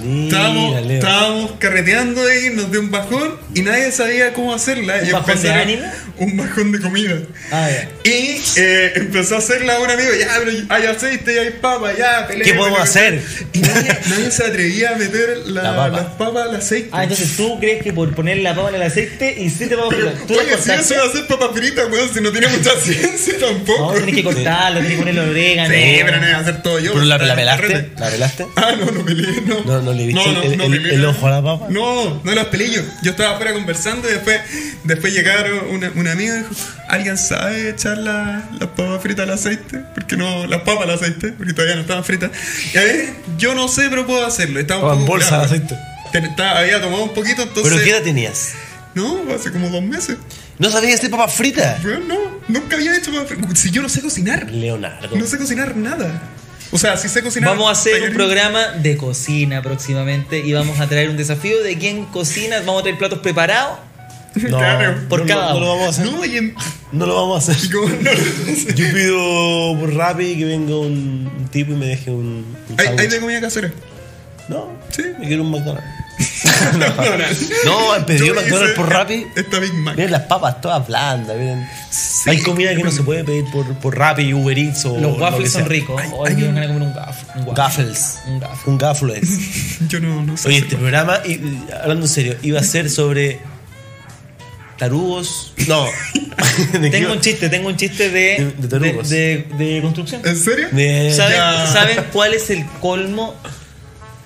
Estábamos, 0.03 0.91
estábamos 0.91 1.53
carreteando 1.59 2.23
ahí, 2.27 2.51
nos 2.51 2.71
dio 2.71 2.81
un 2.81 2.91
bajón 2.91 3.37
y 3.55 3.63
nadie 3.63 3.93
sabía 3.93 4.33
cómo 4.33 4.55
hacerla. 4.55 4.97
¿Un 5.03 5.09
Y 5.09 5.13
bajón 5.13 5.43
de 5.43 5.51
a- 5.51 5.61
ánimo? 5.61 5.83
Un 6.19 6.37
bajón 6.37 6.73
de 6.73 6.81
comida. 6.81 7.17
Ah. 7.51 7.69
Y 8.05 8.41
eh, 8.57 8.93
empezó 8.97 9.37
a 9.37 9.39
hacerla 9.39 9.79
un 9.81 9.91
amigo, 9.91 10.11
ya, 10.19 10.29
pero 10.45 10.53
hay 10.69 10.87
aceite, 10.87 11.39
hay 11.41 11.51
papa, 11.51 11.93
ya, 11.97 12.27
pelea, 12.27 12.45
¿Qué 12.45 12.55
podemos 12.55 12.79
pelea, 12.91 13.09
hacer? 13.19 13.23
Y 13.53 13.59
nadie, 13.61 13.99
nadie 14.09 14.31
se 14.31 14.45
atrevía 14.45 14.91
a 14.91 14.97
meter 14.97 15.39
la, 15.47 15.63
La 15.63 15.77
papa. 15.77 15.89
las 15.89 16.07
papas 16.15 16.49
al 16.49 16.57
aceite. 16.57 16.89
Ah, 16.93 17.03
entonces 17.05 17.37
tú 17.37 17.59
crees 17.61 17.83
que 17.83 17.93
por 17.93 18.15
poner 18.15 18.39
la 18.39 18.55
papa 18.55 18.69
en 18.71 18.75
el 18.77 18.83
aceite 18.83 19.35
y 19.41 19.51
sí 19.51 19.67
te 19.67 19.75
vamos 19.77 19.95
a. 19.95 20.27
¿Tú 20.27 20.35
Oye, 20.35 20.57
si 20.61 20.71
eso 20.73 20.95
de 20.95 21.01
hacer 21.01 21.27
papas 21.27 21.51
fritas, 21.55 21.87
weón, 21.91 22.09
si 22.13 22.21
no 22.21 22.31
tiene 22.33 22.49
mucha 22.49 22.71
ciencia 22.83 23.35
tampoco. 23.41 23.93
No, 23.93 23.93
tienes 23.95 24.15
que 24.17 24.23
cortarlo, 24.25 24.81
tienes 24.81 24.99
que 24.99 25.05
ponerle 25.05 25.21
orégano. 25.31 25.75
Sí, 25.75 26.01
pero 26.05 26.21
no 26.21 26.29
iba 26.29 26.37
a 26.39 26.41
hacer 26.41 26.63
todo 26.63 26.79
yo. 26.79 26.93
¿Pero 26.93 27.05
la, 27.05 27.19
la 27.19 27.35
pelaste? 27.35 27.91
¿La 27.99 28.09
pelaste? 28.11 28.47
Ah, 28.57 28.73
no, 28.79 28.91
no 28.91 29.05
peleé, 29.05 29.41
no. 29.47 29.61
No, 29.65 29.83
no 29.83 29.92
le 29.95 30.07
viste 30.07 30.21
No, 30.25 30.33
no, 30.33 30.43
el, 30.43 30.57
no 30.59 30.65
el- 30.65 30.91
el 30.91 31.05
ojo 31.05 31.27
a 31.27 31.31
la 31.31 31.43
papa. 31.43 31.67
No, 31.71 32.21
no 32.23 32.33
las 32.35 32.47
peleé 32.47 32.71
yo. 32.71 32.83
Estaba 33.03 33.33
afuera 33.35 33.53
conversando 33.53 34.09
y 34.09 34.13
después, 34.13 34.41
después 34.85 35.13
llegaron 35.13 35.67
una, 35.71 35.91
una 35.95 36.13
amiga 36.13 36.35
y 36.35 36.39
dijo, 36.39 36.51
¿alguien 36.89 37.17
sabe 37.19 37.71
echar 37.71 37.99
la- 37.99 38.49
las 38.59 38.69
papas 38.71 39.03
fritas 39.03 39.25
al 39.29 39.31
aceite? 39.35 39.79
Porque 39.95 40.17
no, 40.17 40.47
las 40.47 40.63
papas 40.63 40.85
al 40.85 40.91
aceite, 40.91 41.33
porque 41.33 41.53
todavía 41.53 41.75
no 41.77 41.83
estaban 41.83 42.05
fritas. 42.05 42.31
Y 42.75 42.79
a 42.79 42.81
ver, 42.83 43.11
yo 43.39 43.55
no 43.55 43.69
sé, 43.69 43.89
pero 43.91 44.07
puedo 44.07 44.25
hacerlo. 44.27 44.61
Estaba 44.61 44.95
en 44.95 45.07
bolsa 45.07 45.39
de 45.39 45.45
aceite. 45.45 45.77
Había 46.39 46.81
tomado 46.81 47.05
un 47.05 47.15
poquito, 47.15 47.43
entonces... 47.43 47.73
¿Pero 47.73 47.83
qué 47.85 47.91
edad 47.91 48.03
tenías? 48.03 48.51
No, 48.95 49.23
hace 49.35 49.51
como 49.51 49.71
dos 49.71 49.83
meses. 49.83 50.19
¿No 50.59 50.71
sabías 50.71 50.99
hacer 50.99 51.11
papas 51.11 51.33
fritas? 51.33 51.83
Bueno, 51.83 52.01
no, 52.07 52.19
nunca 52.49 52.77
había 52.77 52.95
hecho 52.97 53.11
papas 53.11 53.29
fritas. 53.29 53.59
Si 53.59 53.71
yo 53.71 53.81
no 53.81 53.89
sé 53.89 54.03
cocinar. 54.03 54.51
Leonardo. 54.51 55.17
No 55.17 55.27
sé 55.27 55.39
cocinar 55.39 55.75
nada. 55.77 56.23
O 56.73 56.79
sea, 56.79 56.97
sí 56.97 57.09
sé 57.09 57.23
cocinar. 57.23 57.51
Vamos 57.51 57.69
a 57.69 57.73
hacer 57.73 58.03
un 58.09 58.15
programa 58.15 58.69
de 58.69 58.97
cocina 58.97 59.61
próximamente 59.63 60.39
y 60.39 60.53
vamos 60.55 60.81
a 60.81 60.89
traer 60.89 61.11
un 61.11 61.17
desafío 61.19 61.63
de 61.63 61.77
quién 61.79 62.07
cocina. 62.07 62.59
Vamos 62.61 62.81
a 62.81 62.83
traer 62.83 62.99
platos 62.99 63.19
preparados. 63.21 63.79
No, 64.35 64.57
Claro. 64.57 64.97
Por 65.11 65.21
no, 65.21 65.27
cada 65.27 65.49
no, 65.53 65.55
no 65.55 65.61
lo 65.61 65.69
vamos 65.69 65.87
a 65.87 65.89
hacer. 65.91 66.07
No, 66.11 66.25
y 66.25 66.37
en- 66.39 66.55
No 66.91 67.05
lo 67.05 67.15
vamos 67.15 67.47
a 67.49 67.53
hacer. 67.53 67.71
¿cómo 67.71 67.87
no 67.87 67.97
lo? 67.97 68.75
Yo 68.75 68.93
pido 68.95 69.79
por 69.79 69.95
Rappi 69.95 70.39
que 70.39 70.47
venga 70.47 70.75
un, 70.75 71.49
tipo 71.53 71.73
y 71.73 71.77
me 71.77 71.85
deje 71.89 72.11
un, 72.11 72.47
un 72.71 72.81
¿Hay, 72.81 72.87
hay 72.99 73.07
de 73.09 73.21
comida 73.21 73.43
casera? 73.43 73.71
No, 74.49 74.71
Sí. 74.91 75.03
me 75.21 75.27
quiero 75.27 75.43
un 75.43 75.51
McDonald's. 75.51 75.85
No, 77.65 78.07
pedido 78.07 78.27
Yo 78.27 78.35
McDonald's 78.35 78.75
por 78.77 78.89
Rappi. 78.89 79.27
Esta 79.37 79.59
Big 79.59 79.73
Mac. 79.75 79.97
Miren 79.97 80.13
las 80.13 80.23
papas 80.23 80.61
todas 80.61 80.87
blandas, 80.87 81.37
miren. 81.37 81.69
Hay 82.27 82.39
comida 82.43 82.75
que 82.75 82.83
no 82.83 82.91
se 82.91 83.03
puede 83.03 83.25
pedir 83.25 83.45
por, 83.53 83.67
por 83.77 83.97
Rappi, 83.99 84.33
Uber 84.35 84.59
Eats 84.59 84.85
o. 84.87 84.93
Los 84.95 85.03
lo 85.03 85.15
que 85.17 85.23
waffles 85.23 85.53
son 85.53 85.67
ricos. 85.67 86.01
Hay- 86.01 86.11
Hoy 86.13 86.29
hay 86.31 86.37
me 86.37 86.49
un- 86.49 86.55
van 86.55 86.65
a 86.65 86.67
comer 86.69 86.83
un 86.83 86.95
gaffle. 86.95 87.29
Un 87.35 87.41
waffle. 87.49 87.55
Gaffles. 87.55 88.19
Un 88.67 88.79
gaffle. 88.79 89.21
Un. 89.21 89.89
Yo 89.89 90.01
no, 90.01 90.23
no 90.23 90.37
sé. 90.37 90.49
Oye, 90.49 90.59
este 90.59 90.77
programa, 90.77 91.19
y- 91.25 91.41
hablando 91.81 92.07
en 92.07 92.09
serio, 92.13 92.37
iba 92.43 92.61
a 92.61 92.65
ser 92.65 92.91
sobre 92.91 93.41
tarugos. 94.79 95.53
No. 95.69 95.87
¿De 96.73 96.91
Tengo 96.91 97.13
un 97.13 97.21
chiste, 97.21 97.49
tengo 97.49 97.69
un 97.69 97.77
chiste 97.77 98.11
de, 98.11 98.21
De- 98.45 98.53
de 98.59 98.69
tarugos. 98.69 99.09
de, 99.09 99.47
de- 99.57 99.65
de 99.75 99.83
construcción. 99.83 100.23
¿En 100.25 100.37
serio? 100.37 100.69
De- 100.73 101.13
¿Saben. 101.15 101.39
¿Saben 101.73 102.05
cuál 102.13 102.35
es 102.35 102.51
el 102.51 102.65
colmo 102.81 103.35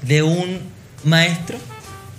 de 0.02 0.22
un 0.22 0.60
maestro? 1.04 1.58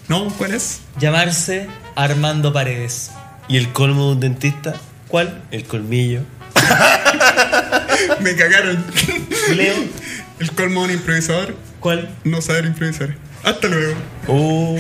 No, 0.08 0.30
¿cuál 0.38 0.54
es? 0.54 0.80
Llamarse 1.00 1.68
Armando 1.96 2.54
Paredes. 2.54 3.12
¿Y 3.50 3.58
el 3.58 3.72
colmo 3.74 4.08
de 4.08 4.12
un 4.14 4.20
dentista? 4.22 4.76
¿Cuál? 5.08 5.42
El 5.52 5.66
colmillo. 5.66 6.22
Me 8.22 8.36
cagaron. 8.36 8.84
Leo. 9.54 9.76
El 10.40 10.52
colmo 10.52 10.82
de 10.82 10.86
un 10.88 10.92
improvisador, 10.94 11.56
¿Cuál? 11.80 12.10
no 12.24 12.42
saber 12.42 12.66
improvisar. 12.66 13.16
Hasta 13.44 13.68
luego. 13.68 13.96
Oh, 14.28 14.74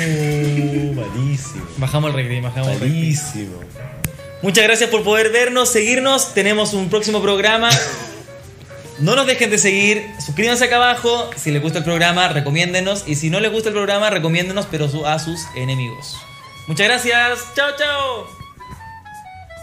malísimo. 0.95 1.65
Bajamos 1.77 2.13
el 2.13 2.23
rating, 2.23 2.41
bajamos 2.43 2.69
el. 2.73 2.79
Malísimo. 2.79 3.59
Muchas 4.41 4.63
gracias 4.65 4.89
por 4.89 5.03
poder 5.03 5.31
vernos, 5.31 5.71
seguirnos. 5.71 6.33
Tenemos 6.33 6.73
un 6.73 6.89
próximo 6.89 7.21
programa. 7.21 7.69
No 8.99 9.15
nos 9.15 9.27
dejen 9.27 9.49
de 9.49 9.57
seguir. 9.57 10.13
Suscríbanse 10.19 10.65
acá 10.65 10.77
abajo. 10.77 11.29
Si 11.35 11.51
les 11.51 11.61
gusta 11.61 11.79
el 11.79 11.83
programa, 11.83 12.27
recomiéndenos. 12.29 13.03
Y 13.07 13.15
si 13.15 13.29
no 13.29 13.39
les 13.39 13.51
gusta 13.51 13.69
el 13.69 13.75
programa, 13.75 14.09
recomiéndenos, 14.09 14.65
pero 14.69 14.87
a 15.05 15.19
sus 15.19 15.45
enemigos. 15.55 16.17
Muchas 16.67 16.87
gracias. 16.87 17.53
Chao, 17.55 17.71
chao. 17.77 18.36